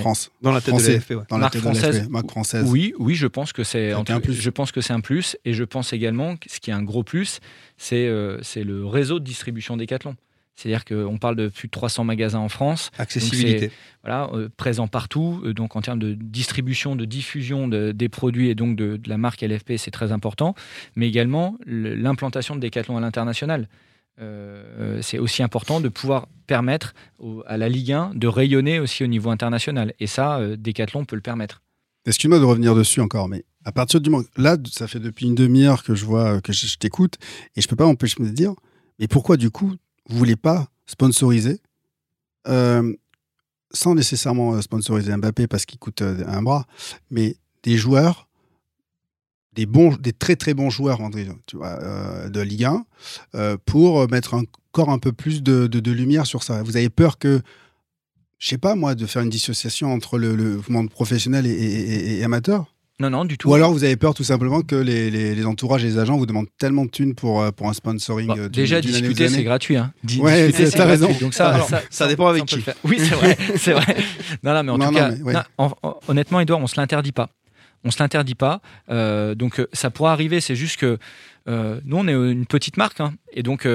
[0.00, 0.32] France.
[0.42, 1.22] Dans la tête de l'AFP, ouais.
[1.30, 2.66] Dans marque la tête française, de marque française.
[2.68, 4.34] Oui, oui, je pense que c'est un plus.
[4.34, 6.82] Je pense que c'est un plus, et je pense également que ce qui est un
[6.82, 7.38] gros plus,
[7.78, 8.10] c'est
[8.42, 10.16] c'est le réseau de distribution Decathlon.
[10.54, 12.90] C'est-à-dire qu'on parle de plus de 300 magasins en France.
[12.98, 13.70] Accessibilité.
[14.02, 15.40] Voilà, euh, présent partout.
[15.44, 19.42] Euh, donc en termes de distribution, de diffusion des produits et donc de, la marque
[19.42, 20.54] LFP, c'est très important.
[20.94, 23.68] Mais également l'implantation de Decathlon à l'international.
[24.20, 26.94] Euh, c'est aussi important de pouvoir permettre
[27.46, 29.92] à la Ligue 1 de rayonner aussi au niveau international.
[29.98, 31.62] Et ça, Decathlon peut le permettre.
[32.06, 34.24] Excuse-moi de revenir dessus encore, mais à partir du moment.
[34.36, 37.16] Là, ça fait depuis une demi-heure que je vois, que je, je t'écoute,
[37.56, 38.52] et je peux pas m'empêcher de me dire,
[38.98, 39.74] mais pourquoi du coup
[40.08, 41.60] vous voulez pas sponsoriser
[42.48, 42.94] euh,
[43.72, 46.66] sans nécessairement euh, sponsoriser Mbappé parce qu'il coûte euh, un bras,
[47.10, 48.28] mais des joueurs,
[49.54, 51.00] des bons, des très très bons joueurs,
[51.46, 51.78] tu vois,
[52.28, 52.64] de Ligue
[53.32, 56.62] 1, pour mettre encore un peu plus de, lumière sur ça.
[56.62, 57.40] Vous avez peur que,
[58.38, 63.10] je sais pas moi, de faire une dissociation entre le, monde professionnel et amateur non,
[63.10, 63.50] non, du tout.
[63.50, 66.26] Ou alors vous avez peur tout simplement que les, les, entourages et les agents vous
[66.26, 68.30] demandent tellement de thunes pour, euh, pour un sponsoring.
[68.38, 69.76] Euh, déjà, discuter, c'est gratuit.
[69.76, 69.92] Hein.
[70.20, 71.10] ouais, t'as raison.
[71.20, 72.64] Donc ça, ça, dépend avec qui.
[72.84, 73.36] Oui, c'est vrai.
[73.56, 73.96] c'est vrai.
[74.44, 75.44] Non, non, mais en tout cas,
[76.06, 77.30] honnêtement, Edouard, on se l'interdit pas.
[77.82, 78.60] On se l'interdit pas.
[78.88, 80.98] Euh, donc ça pourra arriver, c'est juste que
[81.46, 83.00] nous, on est une petite marque.
[83.00, 83.66] Hein, et donc,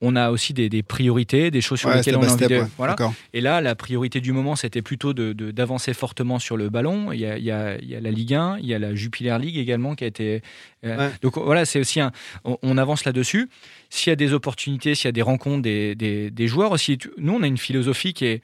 [0.00, 2.64] on a aussi des, priorités, des choses sur lesquelles on a envie de.
[2.76, 2.94] Voilà.
[3.32, 7.10] Et là, la priorité du moment, c'était plutôt d'avancer de, fortement sur le ballon.
[7.12, 10.06] Il y, a, la Ligue 1, il y a la Jupiler League également qui a
[10.06, 10.42] été.
[10.84, 12.12] Euh, donc voilà, c'est aussi un.
[12.44, 13.48] On, avance là-dessus.
[13.90, 17.42] S'il y a des opportunités, s'il y a des rencontres des, joueurs aussi, nous, on
[17.42, 18.42] a une philosophie qui est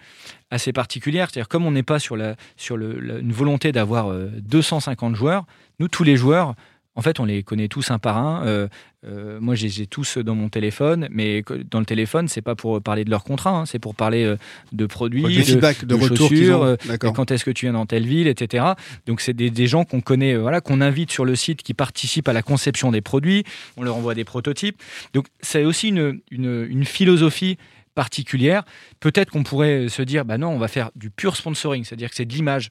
[0.51, 1.29] assez particulière.
[1.31, 5.47] C'est-à-dire, comme on n'est pas sur, la, sur le, une volonté d'avoir 250 euh, joueurs,
[5.79, 6.55] nous, tous les joueurs,
[6.97, 8.47] en fait, on les connaît tous un par un.
[8.47, 8.69] Euh,
[9.05, 13.05] euh, moi, j'ai tous dans mon téléphone, mais dans le téléphone, c'est pas pour parler
[13.05, 14.37] de leur contrat, hein, c'est pour parler euh,
[14.73, 18.29] de produits, de, feedback, de, retour chaussures, quand est-ce que tu viens dans telle ville,
[18.29, 18.65] etc.
[19.07, 22.33] Donc, c'est des, gens qu'on connaît, voilà, qu'on invite sur le site, qui participent à
[22.33, 23.45] la conception des produits.
[23.77, 24.81] On leur envoie des prototypes.
[25.15, 27.59] Donc, c'est aussi une, une, philosophie
[27.95, 28.63] particulière.
[29.01, 32.15] Peut-être qu'on pourrait se dire, bah non, on va faire du pur sponsoring, c'est-à-dire que
[32.15, 32.71] c'est de l'image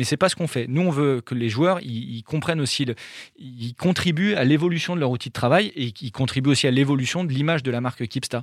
[0.00, 0.66] mais c'est pas ce qu'on fait.
[0.66, 2.86] Nous, on veut que les joueurs, ils, comprennent aussi,
[3.36, 7.22] ils contribuent à l'évolution de leur outil de travail et qu'ils contribuent aussi à l'évolution
[7.22, 8.42] de l'image de la marque Kipsta.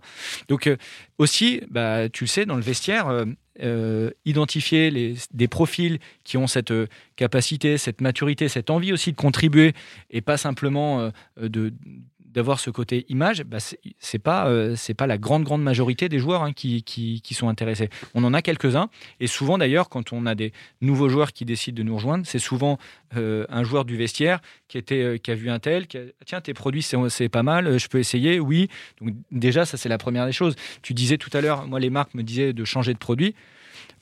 [0.50, 0.78] Donc euh,
[1.18, 3.26] aussi, bah, tu le sais, dans le vestiaire, euh,
[3.64, 6.72] euh, identifier des profils qui ont cette
[7.16, 9.74] capacité, cette maturité, cette envie aussi de contribuer
[10.12, 11.10] et pas simplement
[11.42, 11.74] de
[12.38, 13.58] d'avoir ce côté image, bah
[13.98, 17.90] c'est pas euh, pas la grande grande majorité des joueurs hein, qui, qui, sont intéressés.
[18.14, 21.76] On en a quelques-uns et souvent d'ailleurs quand on a des nouveaux joueurs qui décident
[21.76, 22.78] de nous rejoindre, c'est souvent
[23.16, 26.02] euh, un joueur du vestiaire qui était euh, qui a vu un tel, qui a,
[26.28, 28.70] tiens tes produits c'est pas mal, je peux essayer, oui.
[29.32, 30.56] Déjà ça c'est la première des choses.
[30.84, 33.34] Tu disais tout à l'heure, moi les marques me disaient de changer de produit.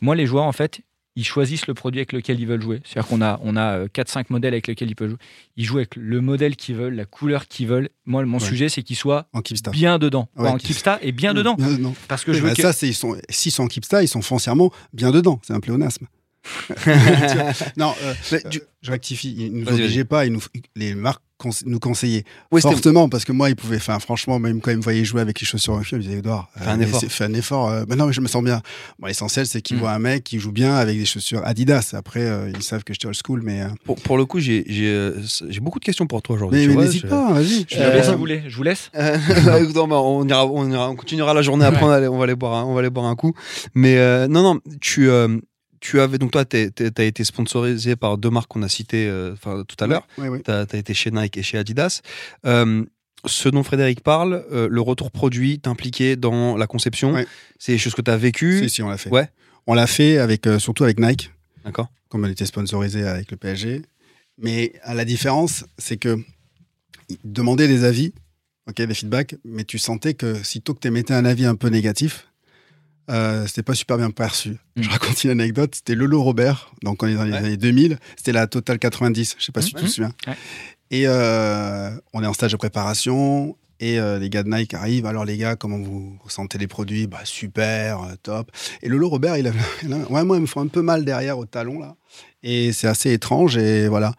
[0.02, 0.82] Moi les joueurs en fait
[1.16, 2.82] ils choisissent le produit avec lequel ils veulent jouer.
[2.84, 5.18] C'est-à-dire qu'on a, on a 4-5 euh, modèles avec lesquels ils peuvent jouer.
[5.56, 7.90] Ils jouent avec le modèle qu'ils veulent, la couleur qu'ils veulent.
[8.06, 9.28] Moi, mon sujet, c'est qu'ils soient
[9.72, 10.30] bien dedans.
[10.36, 11.56] en Kipsta et bien, dedans.
[12.08, 14.22] Parce que je veux bah, ça, c'est, ils sont, s'ils sont en Kipsta, ils sont
[14.22, 15.40] foncièrement bien dedans.
[15.44, 16.08] C'est un pléonasme.
[17.78, 18.40] non, euh, euh,
[18.82, 19.36] je rectifie.
[19.38, 20.26] Ils nous obligeaient pas.
[20.26, 20.42] Ils nous,
[20.76, 21.22] les marques
[21.66, 22.24] nous conseiller
[22.60, 25.40] fortement parce que moi il pouvait enfin franchement même quand il me voyait jouer avec
[25.40, 28.08] les chaussures en film il disait Edouard fais un effort fais un effort euh, non
[28.08, 28.62] mais je me sens bien
[29.00, 29.80] bon, l'essentiel c'est qu'il mm.
[29.80, 32.94] voit un mec qui joue bien avec des chaussures Adidas après euh, ils savent que
[32.94, 36.08] je suis old school mais euh, pour, pour, le coup j'ai j'ai beaucoup de questions
[36.08, 40.46] pour toi aujourd'hui mais, n'hésite pas vas-y je, vous voulez je vous laisse on, ira,
[40.46, 42.64] on, ira, on continuera la journée après on, va aller, on va aller boire un,
[42.64, 43.34] on va aller boire un coup
[43.74, 43.96] mais
[44.30, 45.10] non non tu
[45.80, 49.36] tu avais donc toi, tu as été sponsorisé par deux marques qu'on a citées euh,
[49.68, 50.08] tout à l'heure.
[50.18, 52.02] tu as, été chez Nike et chez Adidas.
[52.46, 52.84] Euh,
[53.26, 57.16] ce dont Frédéric parle, euh, le retour produit, t'impliquer dans la conception,
[57.58, 58.60] c'est des choses que tu as vécues.
[58.64, 59.10] Si, si, on l'a fait.
[59.10, 59.30] Ouais.
[59.68, 61.32] On l'a fait avec, surtout avec Nike.
[61.64, 61.90] D'accord.
[62.10, 63.82] comme elle était sponsorisée avec le PSG.
[64.38, 66.20] Mais à la différence, c'est que
[67.24, 68.14] demander des avis,
[68.68, 71.70] ok, des feedbacks, mais tu sentais que sitôt que tu émettais un avis un peu
[71.70, 72.28] négatif,
[73.10, 74.58] euh, c'était pas super bien perçu.
[74.76, 78.32] Je raconte une anecdote, c'était Lolo Robert, donc on est dans les années 2000, c'était
[78.32, 80.12] la Total 90, je sais pas si tu te souviens.
[80.92, 85.06] Et euh, on est en stage de préparation, et euh, les gars de Nike arrivent.
[85.06, 87.08] Alors les gars, comment vous ressentez les produits?
[87.08, 88.52] Bah super, top.
[88.82, 89.52] Et Lolo Robert, il a,
[90.10, 91.96] ouais moi, il me fait un peu mal derrière au talon là.
[92.44, 94.14] Et c'est assez étrange et voilà.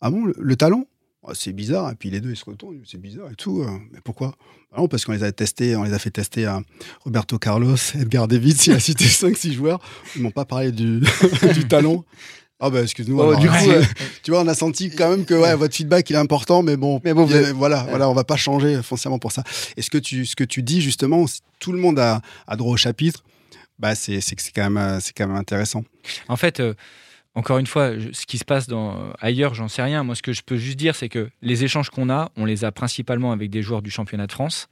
[0.00, 0.86] Ah bon, le talon?
[1.28, 1.90] Ah, c'est bizarre.
[1.90, 3.62] Et puis les deux, ils se retournent, c'est bizarre et tout.
[3.62, 3.68] Euh.
[3.92, 4.34] Mais pourquoi?
[4.72, 6.60] Bah Non, parce qu'on les a testés, on les a fait tester à
[7.04, 9.80] Roberto Carlos, Edgar Davids, il a cité 5-6 joueurs.
[10.16, 11.00] Ils m'ont pas parlé du,
[11.54, 12.04] du talon.
[12.60, 13.20] Ah bah excuse-nous.
[13.20, 13.54] Oh, du coup,
[14.24, 16.76] tu vois, on a senti quand même que ouais, votre feedback il est important, mais
[16.76, 17.24] bon, mais bon
[17.54, 19.44] voilà, voilà, on va pas changer foncièrement pour ça.
[19.76, 21.24] Et ce que tu, ce que tu dis justement,
[21.60, 23.22] tout le monde a, a droit au chapitre.
[23.78, 25.84] Bah c'est, c'est quand même, c'est quand même intéressant.
[26.26, 26.58] En fait.
[26.58, 26.74] Euh,
[27.38, 30.02] encore une fois, ce qui se passe dans, ailleurs, j'en sais rien.
[30.02, 32.64] Moi, ce que je peux juste dire, c'est que les échanges qu'on a, on les
[32.64, 34.66] a principalement avec des joueurs du championnat de France,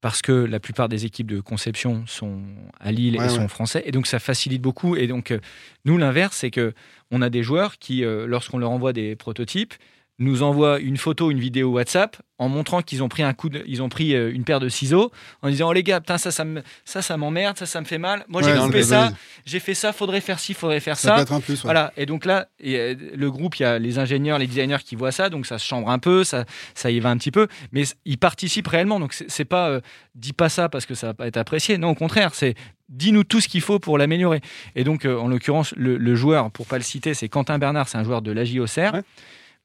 [0.00, 2.40] parce que la plupart des équipes de conception sont
[2.80, 4.96] à Lille et sont français, et donc ça facilite beaucoup.
[4.96, 5.40] Et donc, euh,
[5.84, 6.72] nous, l'inverse, c'est que
[7.10, 9.74] on a des joueurs qui, euh, lorsqu'on leur envoie des prototypes,
[10.18, 13.82] nous envoient une photo, une vidéo WhatsApp en montrant qu'ils ont pris un coup, ils
[13.82, 15.12] ont pris euh, une paire de ciseaux,
[15.42, 17.86] en disant oh les gars, putain ça ça me, ça ça m'emmerde, ça ça me
[17.86, 18.24] fait mal.
[18.28, 19.12] Moi j'ai coupé ça,
[19.44, 21.18] j'ai fait ça, faudrait faire ci, faudrait faire ça.
[21.18, 21.24] ça.
[21.24, 21.92] Peut un plus, Voilà.
[21.96, 25.12] Et donc là, euh, le groupe, il y a les ingénieurs, les designers qui voient
[25.12, 26.44] ça, donc ça se chambre un peu, ça,
[26.74, 28.98] ça y va un petit peu, mais ils participent réellement.
[28.98, 29.80] Donc c'est pas euh,
[30.14, 31.78] dis pas ça parce que ça va pas être apprécié.
[31.78, 32.54] Non, au contraire, c'est
[32.88, 34.40] dis-nous tout ce qu'il faut pour l'améliorer.
[34.74, 38.04] Et donc en l'occurrence, le, joueur, pour pas le citer, c'est Quentin Bernard, c'est un
[38.04, 39.02] joueur de l'AJOCR.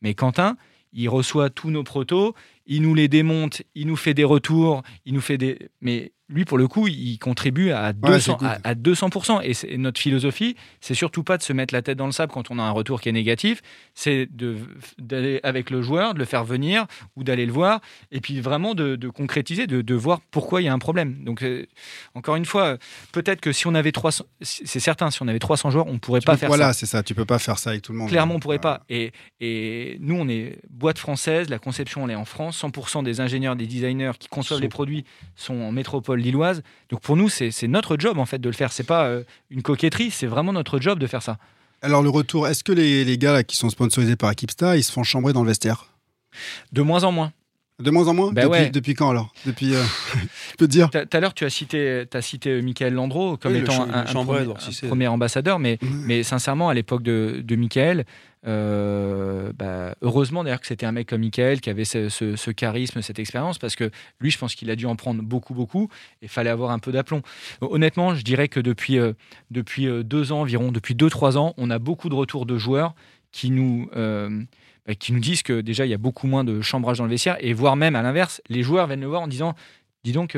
[0.01, 0.57] Mais Quentin,
[0.93, 2.33] il reçoit tous nos protos,
[2.69, 5.69] il nous les démonte, il nous fait des retours, il nous fait des.
[5.81, 8.59] Mais lui, pour le coup, il contribue à 200%.
[8.63, 9.41] à, 200%.
[9.43, 12.31] Et, et, notre philosophie, c'est surtout pas de se mettre la tête dans le sable
[12.31, 13.61] quand on a un retour qui est négatif,
[13.95, 14.29] c'est
[14.99, 18.75] d'aller avec le joueur, de le faire venir ou d'aller le voir, et puis vraiment
[18.75, 21.23] de, concrétiser, de, voir pourquoi il y a un problème.
[21.23, 21.65] Donc, euh,
[22.13, 22.77] encore une fois,
[23.11, 26.21] peut-être que si on avait 300, c'est certain, si on avait 300 joueurs, on pourrait
[26.21, 26.55] pas faire ça.
[26.55, 28.09] Voilà, c'est ça, tu peux pas faire ça avec tout le monde.
[28.09, 28.83] Clairement, on pourrait pas.
[28.87, 29.11] Et,
[29.41, 33.55] et nous, on est boîte française, la conception, elle est en France, 100% des ingénieurs,
[33.55, 35.05] des designers qui conçoivent les produits
[35.35, 36.63] sont en métropole lilloise.
[36.89, 38.71] Donc pour nous, c'est notre job en fait de le faire.
[38.71, 41.37] C'est pas euh, une coquetterie, c'est vraiment notre job de faire ça.
[41.81, 44.91] Alors le retour, est-ce que les, les gars qui sont sponsorisés par Equipstar, ils se
[44.91, 45.85] font chambrer dans le vestiaire?
[46.71, 47.31] De moins en moins.
[47.79, 48.31] De moins en moins?
[48.33, 49.31] Bah depuis, depuis, quand alors?
[49.45, 49.81] Depuis, euh,
[50.51, 50.89] je peux te dire.
[50.89, 55.07] Tout à l'heure, tu as cité, as cité euh, Michael Landreau comme étant un, premier,
[55.07, 58.05] ambassadeur, mais, mais sincèrement, à l'époque de, de Michael,
[58.47, 63.19] euh, bah, heureusement d'ailleurs que c'était un mec comme Michael qui avait ce, charisme, cette
[63.19, 65.89] expérience, parce que lui, je pense qu'il a dû en prendre beaucoup, beaucoup,
[66.21, 67.21] et fallait avoir un peu d'aplomb.
[67.61, 69.13] Honnêtement, je dirais que depuis, euh,
[69.51, 72.57] depuis euh, deux ans environ, depuis deux, trois ans, on a beaucoup de retours de
[72.57, 72.95] joueurs
[73.31, 76.97] qui nous, bah, qui nous disent que déjà, il y a beaucoup moins de chambrage
[76.97, 79.53] dans le vestiaire, et voire même à l'inverse, les joueurs viennent le voir en disant,
[80.03, 80.35] dis donc,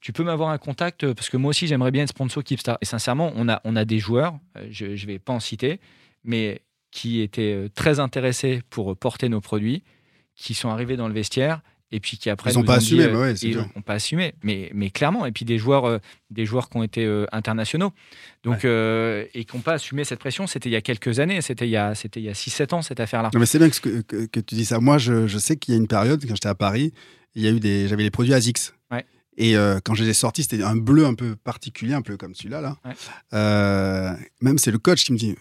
[0.00, 2.76] tu peux m'avoir un contact, parce que moi aussi, j'aimerais bien être sponsor Keepstar.
[2.80, 4.36] Et sincèrement, on a, on a des joueurs,
[4.68, 5.78] je ne vais pas en citer,
[6.24, 6.60] mais
[6.94, 9.82] qui étaient euh, très intéressés pour porter nos produits,
[10.36, 13.20] qui sont arrivés dans le vestiaire et puis qui après ils n'ont pas assumé, euh,
[13.20, 15.98] ouais, ils n'ont pas assumé, mais mais clairement et puis des joueurs euh,
[16.30, 17.92] des joueurs qui ont été internationaux
[18.42, 20.46] donc et qui n'ont pas assumé cette pression.
[20.46, 22.74] C'était il y a quelques années, c'était il y a c'était il y a 6-7
[22.74, 23.30] ans cette affaire-là.
[23.34, 24.78] Non mais c'est bien que, que, tu dis ça.
[24.78, 26.92] Moi je, je sais qu'il y a une période quand j'étais à Paris,
[27.34, 28.72] il y a eu des j'avais les produits ASICS.
[29.36, 32.36] Et quand je les ai sortis, c'était un bleu un peu particulier, un peu comme
[32.36, 32.60] celui-là.
[32.60, 34.16] Là.
[34.40, 35.34] même c'est le coach qui me dit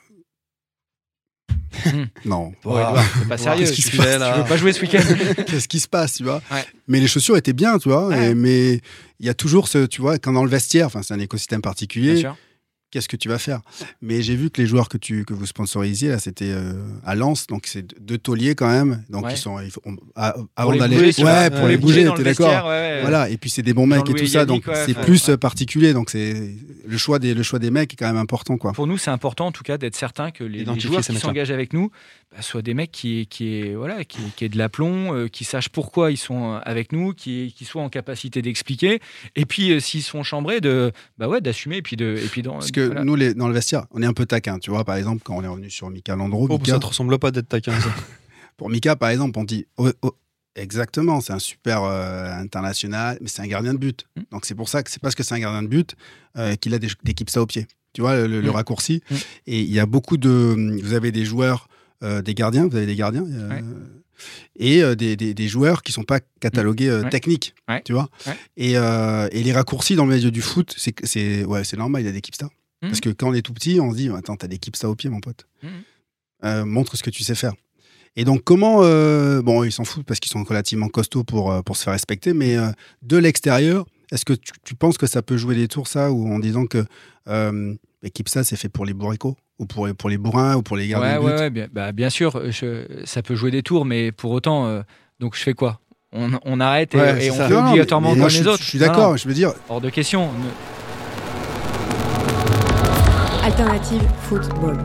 [2.26, 2.54] non.
[2.64, 3.66] c'est pas sérieux.
[3.66, 5.04] Qu'est-ce qui se passe, Tu veux pas jouer ce week-end
[5.48, 6.42] Qu'est-ce qui se passe, tu vois
[6.88, 8.10] Mais les chaussures étaient bien, tu vois.
[8.36, 8.80] mais
[9.20, 11.62] il y a toujours ce, tu vois, quand dans le vestiaire, enfin, c'est un écosystème
[11.62, 12.14] particulier.
[12.14, 12.38] Bien sûr
[12.94, 13.62] qu'est-ce que tu vas faire
[14.04, 16.74] Mais j'ai vu que les joueurs que, tu, que vous sponsorisiez, là, c'était euh,
[17.04, 19.04] à Lens, donc c'est deux tauliers quand même.
[19.10, 19.58] Donc ils sont.
[20.16, 21.12] avant d'aller.
[21.24, 22.62] Ouais, pour les bouger, t'es d'accord
[23.02, 25.94] Voilà, et puis c'est des bons mecs et tout ça, donc c'est plus euh, particulier.
[25.94, 28.58] Donc c'est le, choix des, le choix des mecs est quand même important.
[28.58, 28.74] Quoi.
[28.74, 31.74] Pour nous, c'est important en tout cas d'être certain que les, joueurs qui s'engagent avec
[31.74, 31.90] nous
[32.34, 35.44] bah, soient des mecs qui, qui, est, voilà, qui, qui est de l'aplomb, euh, qui
[35.44, 39.00] sachent pourquoi ils sont avec nous, qui, qui soient en capacité d'expliquer.
[39.36, 42.18] Et puis s'ils sont chambrés, de, bah ouais, d'assumer et puis de.
[42.18, 44.58] Et puis Parce que nous, les, dans le vestiaire, on est un peu taquin.
[44.58, 46.48] Tu vois, par exemple, quand on est revenu sur Mika Landreau.
[46.50, 47.74] Oh, ça ne te ressemble pas d'être taquin,
[48.58, 50.16] pour Mika, par exemple, on dit oh, oh,
[50.56, 54.06] exactement, c'est un super euh, international, mais c'est un gardien de but.
[54.16, 54.22] Mm.
[54.32, 55.96] Donc c'est pour ça que c'est parce que c'est un gardien de but
[56.38, 57.68] euh, qu'il a des, équipes ça au pied.
[57.94, 58.50] Tu vois, le, mm.
[58.50, 59.02] raccourci.
[59.10, 59.16] Mm.
[59.48, 60.80] Et il y a beaucoup de.
[60.82, 61.73] Vous avez des joueurs, euh,
[62.04, 63.26] des gardiens, vous avez des gardiens
[64.56, 68.10] et euh, des, des, joueurs qui sont pas catalogués euh, techniques, tu vois.
[68.58, 72.06] Et, euh, et, les raccourcis dans le milieu du foot, c'est ouais, c'est normal, il
[72.06, 72.50] y a des Kipstars.
[72.82, 72.88] Mmh.
[72.88, 74.96] Parce que quand on est tout petit, on se dit Attends, t'as des Kipsta au
[74.96, 75.48] pied, mon pote.
[75.62, 75.68] Mmh.
[76.46, 77.54] Euh, montre ce que tu sais faire.
[78.16, 78.80] Et donc, comment.
[78.84, 81.94] Euh, bon, ils s'en foutent parce qu'ils sont relativement costauds pour, euh, pour se faire
[81.94, 82.58] respecter, mais
[83.02, 86.38] de l'extérieur, est-ce que tu, penses que ça peut jouer des tours, ça, ou en
[86.38, 86.86] disant que
[87.28, 87.74] euh,
[88.10, 91.22] Kipsta, c'est fait pour les bourricots ou pour, pour les bourrins ou pour les gardiens
[91.22, 92.42] ouais, ouais, bien, bah, bien, sûr,
[93.06, 94.84] ça peut jouer des tours, mais pour autant,
[95.20, 95.80] donc je fais quoi?
[96.12, 98.62] On, on, arrête et, on fait obligatoirement comme les autres.
[98.62, 99.54] Je suis d'accord, je veux dire.
[99.68, 100.30] Hors de question.
[103.44, 104.78] Alternative football.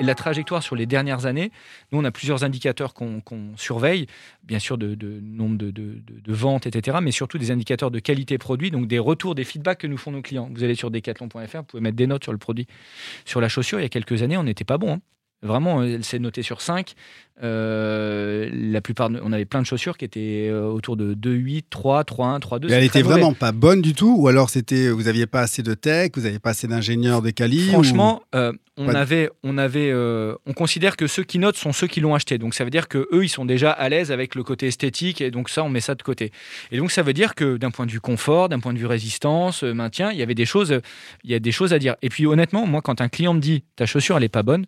[0.00, 1.50] La trajectoire sur les dernières années,
[1.92, 3.22] nous, on a plusieurs indicateurs qu'on
[3.56, 4.06] surveille,
[4.44, 8.70] bien sûr de, nombre de, de, ventes, etc., mais surtout des indicateurs de qualité produit,
[8.70, 10.48] donc des retours, des feedbacks que nous font nos clients.
[10.52, 12.66] Vous allez sur decathlon.fr, vous pouvez mettre des notes sur le produit.
[13.24, 14.94] Sur la chaussure, il y a quelques années, on n'était pas bon.
[14.94, 15.00] Hein.
[15.42, 16.94] Vraiment, elle s'est notée sur 5.
[17.44, 21.66] Euh, la plupart, on avait plein de chaussures qui étaient euh, autour de 2, 8,
[21.70, 22.70] 3, 3, 1, 3, 2.
[22.70, 25.74] elle était vraiment pas bonne du tout Ou alors c'était, vous n'aviez pas assez de
[25.74, 30.52] tech, vous n'aviez pas assez d'ingénieurs de quali Franchement, euh, on, avait, on, avait, on
[30.52, 32.38] considère que ceux qui notent sont ceux qui l'ont acheté.
[32.38, 35.30] Donc ça veut dire qu'eux, ils sont déjà à l'aise avec le côté esthétique et
[35.30, 36.32] donc ça, on met ça de côté.
[36.72, 38.86] Et donc ça veut dire que d'un point de vue confort, d'un point de vue
[38.86, 40.80] résistance, maintien, il y avait des choses,
[41.22, 41.94] il y a des choses à dire.
[42.02, 44.66] Et puis honnêtement, moi, quand un client me dit ta chaussure, elle est pas bonne,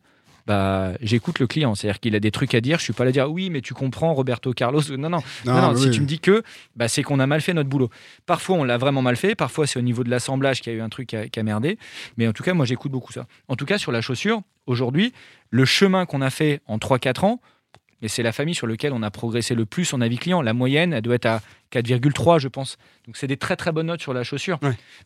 [0.50, 1.76] bah, j'écoute le client.
[1.76, 2.78] C'est-à-dire qu'il a des trucs à dire.
[2.78, 4.82] Je suis pas là à dire oui, mais tu comprends Roberto Carlos.
[4.98, 5.76] Non, non, non.
[5.76, 6.42] si tu me dis que,
[6.74, 7.88] bah, c'est qu'on a mal fait notre boulot.
[8.26, 9.36] Parfois, on l'a vraiment mal fait.
[9.36, 11.78] Parfois, c'est au niveau de l'assemblage qu'il y a eu un truc qui a, merdé.
[12.16, 13.26] Mais en tout cas, moi, j'écoute beaucoup ça.
[13.46, 15.12] En tout cas, sur la chaussure, aujourd'hui,
[15.50, 17.40] le chemin qu'on a fait en 3-4 ans,
[18.02, 20.42] et c'est la famille sur laquelle on a progressé le plus en avis client.
[20.42, 21.42] La moyenne, elle doit être à
[21.72, 22.78] 4,3, je pense.
[23.06, 24.58] Donc, c'est des très, très bonnes notes sur la chaussure.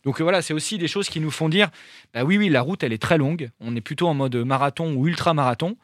[0.03, 1.69] Donc, voilà, c'est aussi des choses qui nous font dire
[2.13, 3.49] bah oui, oui, la route, elle est très longue.
[3.59, 5.77] On est plutôt en mode marathon ou ultra-marathon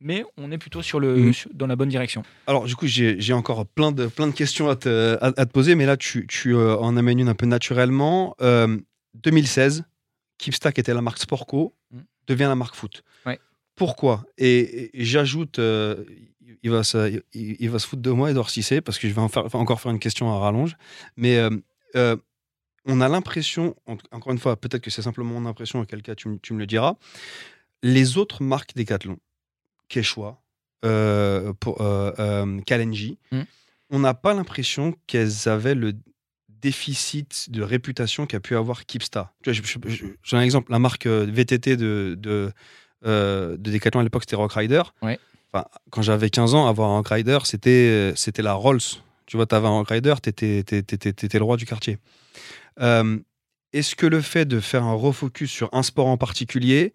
[0.00, 1.32] mais on est plutôt sur le, mm.
[1.54, 2.22] dans la bonne direction.
[2.46, 5.74] Alors, du coup, j'ai encore plein de, plein de questions à te, à, te poser,
[5.74, 8.36] mais là, tu, tu euh, en amènes une un peu naturellement.
[9.14, 9.82] 2016, euh,
[10.38, 11.98] Keepstack était la marque Sportco, mm.
[12.26, 13.02] devient la marque Foot.
[13.74, 14.24] Pourquoi?
[14.38, 16.04] Et, j'ajoute, euh,
[16.62, 19.20] il va, se, il, va se foutre de moi, Edouard Cissé, parce que je vais
[19.20, 20.76] encore faire une question à rallonge.
[21.16, 21.50] Mais euh,
[21.96, 22.16] euh,
[22.84, 23.76] on a l'impression,
[24.12, 26.66] encore une fois, peut-être que c'est simplement mon impression, auquel cas tu, tu, me le
[26.66, 26.96] diras,
[27.82, 29.18] les autres marques Decathlon,
[29.88, 30.40] Quechua,
[30.84, 31.78] euh, pour,
[32.66, 33.42] Kalenji, hmm.
[33.90, 35.94] on n'a pas l'impression qu'elles avaient le
[36.48, 39.32] déficit de réputation qu'a pu avoir Kipsta.
[39.44, 42.52] J'ai un exemple, la marque VTT de, de,
[43.04, 44.82] de Decathlon à l'époque, c'était Rock Rider.
[45.02, 45.18] Ouais
[45.90, 48.80] quand j'avais 15 ans, avoir un rider, c'était, c'était la Rolls.
[49.26, 51.98] Tu vois, tu avais un rider, tu étais, le roi du quartier.
[52.80, 53.18] Euh,
[53.72, 56.94] est-ce que le fait de faire un refocus sur un sport en particulier,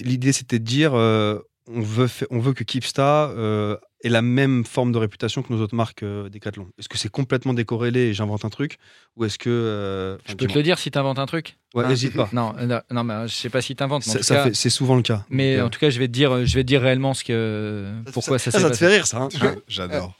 [0.00, 4.64] l'idée c'était de dire euh, on, veut on veut que Kipsta euh, et la même
[4.64, 8.14] forme de réputation que nos autres marques euh, Decathlon Est-ce que c'est complètement décorrélé et
[8.14, 8.78] j'invente un truc?
[9.16, 9.50] Ou est-ce que.
[9.50, 11.56] Euh, je peux te le dire si tu inventes un truc?
[11.74, 12.28] Ouais, n'hésite pas.
[12.32, 12.54] Non,
[12.90, 14.02] non, mais je sais pas si tu inventes.
[14.02, 15.24] C'est souvent le cas.
[15.30, 17.92] Mais en tout cas, je vais te dire, je vais te dire réellement ce que,
[18.12, 19.22] pourquoi ça, ça, ça, te fait rire, ça.
[19.22, 20.14] Hein J'adore.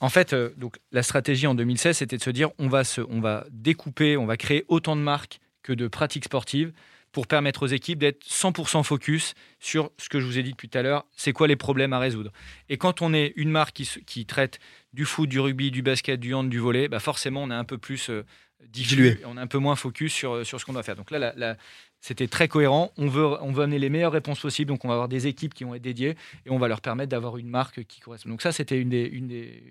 [0.00, 3.20] en fait, donc, la stratégie en 2016, c'était de se dire on va, se, on
[3.20, 6.72] va découper, on va créer autant de marques que de pratiques sportives
[7.12, 10.68] pour permettre aux équipes d'être 100% focus sur ce que je vous ai dit depuis
[10.68, 12.32] tout à l'heure, c'est quoi les problèmes à résoudre.
[12.68, 14.58] Et quand on est une marque qui, qui traite
[14.92, 17.64] du foot, du rugby, du basket, du hand, du volet, bah forcément on est un
[17.64, 18.24] peu plus euh,
[18.68, 20.96] dilué, on est un peu moins focus sur, sur ce qu'on doit faire.
[20.96, 21.56] Donc là,
[22.02, 22.92] c'était très cohérent.
[22.98, 24.68] On veut, on veut amener les meilleures réponses possibles.
[24.68, 27.10] Donc, on va avoir des équipes qui vont être dédiées et on va leur permettre
[27.10, 28.28] d'avoir une marque qui correspond.
[28.28, 29.62] Donc, ça, c'était une des, une des,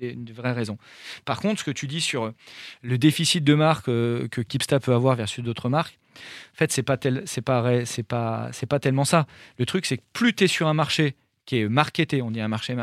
[0.00, 0.78] une, vraies raisons.
[1.24, 2.32] Par contre, ce que tu dis sur
[2.82, 6.82] le déficit de marque euh, que Kipsta peut avoir versus d'autres marques, en fait, c'est
[6.82, 9.26] pas c'est pas, c'est pas, c'est pas tellement ça.
[9.58, 12.40] Le truc, c'est que plus tu es sur un marché qui est marketé, on dit
[12.40, 12.76] un marché,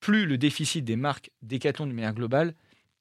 [0.00, 2.54] plus le déficit des marques Decathlon de manière globale,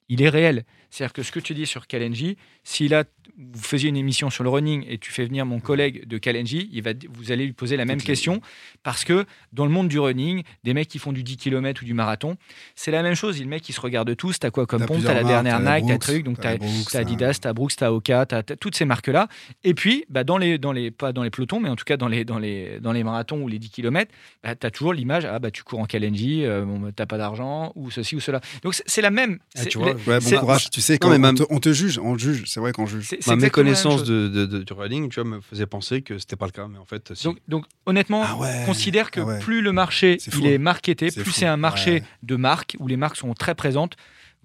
[0.10, 0.66] il est réel.
[0.89, 3.03] C'est-à-dire que ce que tu dis sur Kalenji, si là,
[3.38, 6.69] vous faisiez une émission sur le running et tu fais venir mon collègue de Kalenji,
[6.71, 8.41] il va, vous allez lui poser la même question
[8.84, 11.86] parce que dans le monde du running, des mecs qui font du 10 km ou
[11.86, 12.38] du marathon,
[12.75, 13.39] c'est la même chose.
[13.39, 14.39] Le mec, qui se regarde tous.
[14.39, 15.03] T'as quoi comme pompe?
[15.03, 16.57] T'as la dernière Nike, t'as truc, donc t'as
[16.99, 19.27] Adidas, t'as Brooks, t'as Oka, t'as toutes ces marques-là.
[19.63, 21.97] Et puis, bah, dans les, dans les, pas dans les pelotons, mais en tout cas
[21.97, 24.11] dans les, dans les, dans les marathons ou les 10 km,
[24.43, 27.71] bah, t'as toujours l'image, ah bah tu cours en Kalenji, euh, bon, t'as pas d'argent
[27.75, 28.41] ou ceci ou cela.
[28.63, 29.39] Donc c'est la même.
[29.57, 30.69] Ah, tu vois, bon courage.
[30.69, 31.11] Tu sais, quand
[31.49, 32.43] on, te, juge, on juge.
[32.47, 33.07] C'est vrai qu'on juge.
[33.28, 36.51] Ma méconnaissance de, de, du running, tu vois, me faisait penser que c'était pas le
[36.51, 37.13] cas, mais en fait.
[37.24, 41.32] Donc, donc, honnêtement, ah considère que ah plus le marché est, il est marketé, plus
[41.32, 43.95] c'est un marché de marques où les marques sont très présentes,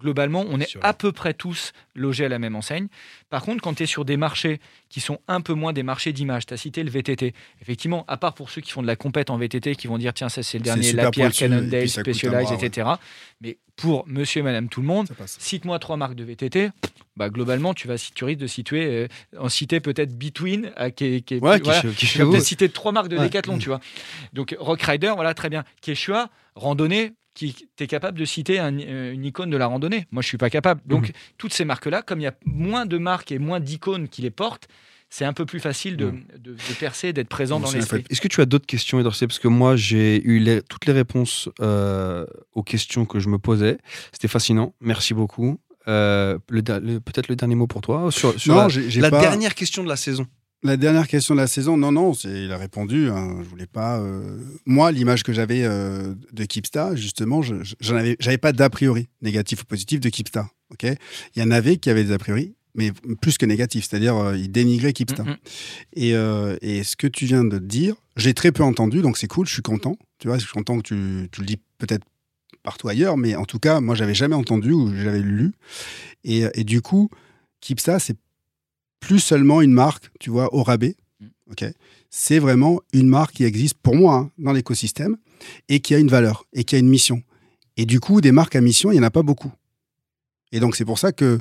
[0.04, 2.88] globalement, on est à peu près tous logés à la même enseigne.
[3.30, 6.12] Par contre, quand tu es sur des marchés qui sont un peu moins des marchés
[6.12, 7.32] d'image, tu as cité le VTT.
[7.62, 10.12] Effectivement, à part pour ceux qui font de la compète en VTT, qui vont dire
[10.12, 12.90] tiens, ça c'est le dernier Lapierre, Cannondale, Specialized, etc.
[13.40, 16.68] Mais pour monsieur et madame tout le monde, cite-moi trois marques de VTT.
[17.16, 21.04] Bah, globalement, tu vas tu risques de situer, euh, en citer peut-être Between, euh, qui
[21.04, 21.60] est, qui ouais,
[21.96, 22.06] qui,
[22.40, 23.80] citer trois marques de Decathlon, tu vois.
[24.32, 25.64] Donc Rock Rider, voilà, très bien.
[25.80, 30.06] Quechua, randonnée, qui tu es capable de citer euh, une icône de la randonnée.
[30.12, 30.80] Moi, je suis pas capable.
[30.86, 31.14] Donc, mhm.
[31.36, 34.30] toutes ces marques-là, comme il y a moins de marques et moins d'icônes qui les
[34.30, 34.68] portent,
[35.10, 38.04] c'est un peu plus facile de, de, percer, d'être présent dans l'esprit.
[38.10, 41.48] Est-ce que tu as d'autres questions, Edouard Parce que moi, j'ai eu toutes les réponses
[41.60, 43.78] euh, aux questions que je me posais.
[44.12, 44.74] C'était fascinant.
[44.80, 45.60] Merci beaucoup.
[45.86, 50.26] Euh, peut-être le dernier mot pour toi sur, la, dernière question de la saison.
[50.64, 53.10] La dernière question de la saison, non, non, il a répondu.
[53.10, 53.98] Hein, je voulais pas.
[53.98, 57.56] Euh, moi, l'image que j'avais euh, de Kipsta, justement, je
[57.92, 60.48] n'avais pas d'a priori négatif ou positif de Kipsta.
[60.72, 64.16] Ok, il y en avait qui avaient des a priori, mais plus que négatifs, c'est-à-dire
[64.16, 65.22] euh, ils dénigraient Kipsta.
[65.22, 65.36] Mm-hmm.
[66.62, 69.46] et, et, ce que tu viens de dire, j'ai très peu entendu, donc c'est cool,
[69.46, 69.98] je suis content.
[70.18, 72.06] Tu vois, je suis content que tu, tu le dis peut-être
[72.62, 75.52] partout ailleurs, mais en tout cas, moi, j'avais jamais entendu ou j'avais lu.
[76.24, 77.10] Et, et du coup,
[77.60, 78.16] Kipsta, c'est
[79.06, 80.96] plus seulement une marque, tu vois, au rabais.
[81.20, 81.26] Mm.
[81.50, 81.64] Ok,
[82.10, 85.16] c'est vraiment une marque qui existe pour moi hein, dans l'écosystème
[85.68, 87.22] et qui a une valeur et qui a une mission.
[87.76, 89.52] Et du coup, des marques à mission, il n'y en a pas beaucoup.
[90.52, 91.38] Et donc, c'est pour ça que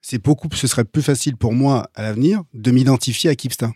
[0.00, 3.72] c'est beaucoup, ce serait plus facile pour moi à l'avenir de m'identifier à Kipsta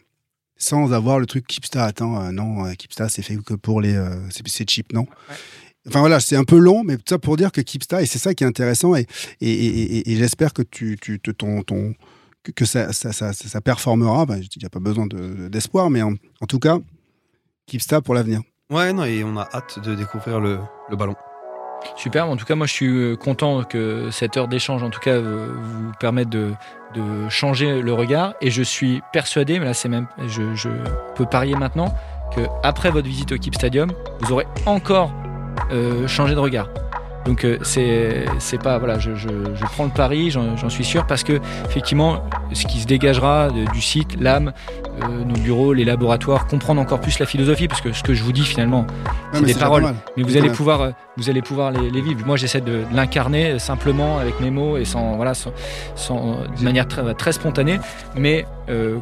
[0.58, 1.84] sans avoir le truc Kipsta.
[1.84, 3.94] Attends, euh, non, euh, Kipsta, c'est fait que pour les.
[3.94, 5.06] Euh, c'est cheap, non?
[5.86, 8.18] Enfin voilà, c'est un peu long, mais tout ça pour dire que Kipsta, et c'est
[8.18, 9.06] ça qui est intéressant, et,
[9.40, 11.94] et, j'espère que tu, tu, ton, ton,
[12.54, 14.26] que, ça, ça, ça, performera.
[14.26, 16.14] Ben, il n'y a pas besoin d'espoir, mais en,
[16.48, 16.78] tout cas,
[17.66, 18.40] Kipsta pour l'avenir.
[18.70, 20.58] Ouais, non, et on a hâte de découvrir le,
[20.90, 21.14] le ballon.
[21.96, 25.00] Super, en tout cas moi je suis euh, content que cette heure d'échange en tout
[25.00, 26.52] cas euh, vous permette de,
[26.94, 30.68] de, changer le regard et je suis persuadé, mais là c'est même, je, je,
[31.14, 31.94] peux parier maintenant
[32.34, 35.12] que après votre visite au Keep Stadium, vous aurez encore
[35.72, 36.68] euh, changé de regard.
[37.24, 41.06] Donc euh, c'est c'est pas voilà, je, je, je, prends le pari, j'en suis sûr
[41.06, 44.52] parce que effectivement, ce qui se dégagera du site, l'âme,
[45.02, 48.22] euh, nos bureaux, les laboratoires, comprendre encore plus la philosophie, parce que ce que je
[48.22, 48.86] vous dis finalement,
[49.32, 52.24] c'est des paroles, mais vous allez pouvoir euh, vous allez pouvoir les, les vivre.
[52.24, 55.52] Moi, j'essaie de, l'incarner simplement avec mes mots et sans voilà, sans,
[55.94, 57.78] sans de manière très, très spontanée,
[58.16, 58.46] mais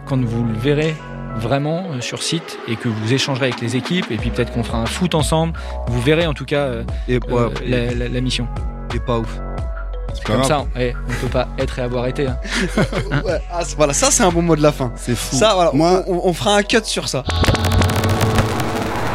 [0.07, 0.95] quand vous le verrez
[1.39, 4.65] vraiment euh, sur site et que vous échangerez avec les équipes et puis peut-être qu'on
[4.65, 5.53] fera un foot ensemble.
[5.89, 8.49] Vous verrez en tout cas euh, et, euh, la, mission.
[8.95, 9.39] Et pas ouf.
[10.25, 12.27] Comme ça, on ne peut pas être et avoir été.
[12.27, 12.39] Hein.
[13.53, 14.93] Ah, voilà, ça c'est un bon mot de la fin.
[14.97, 15.37] C'est fou.
[15.37, 17.25] Ça, voilà, Moi, on, fera un cut sur ça.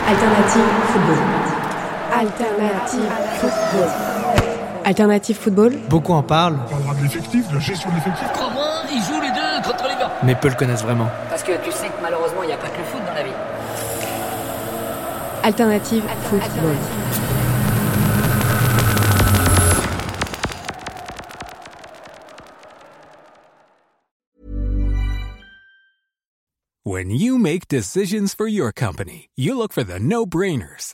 [0.07, 1.40] Alternative football.
[2.21, 3.09] Alternative
[3.39, 3.89] football.
[4.85, 5.71] Alternative football.
[5.89, 6.59] Beaucoup en parlent.
[6.67, 8.27] On parlera de l'effectif, de la gestion de l'effectif.
[8.93, 11.07] Ils jouent les deux contre les gars Mais peu le connaissent vraiment.
[11.29, 13.23] Parce que tu sais que malheureusement, il n'y a pas que le foot dans la
[13.23, 13.31] vie.
[15.43, 16.75] Alternative football.
[26.83, 30.93] When you make decisions for your company, you look for the no-brainers.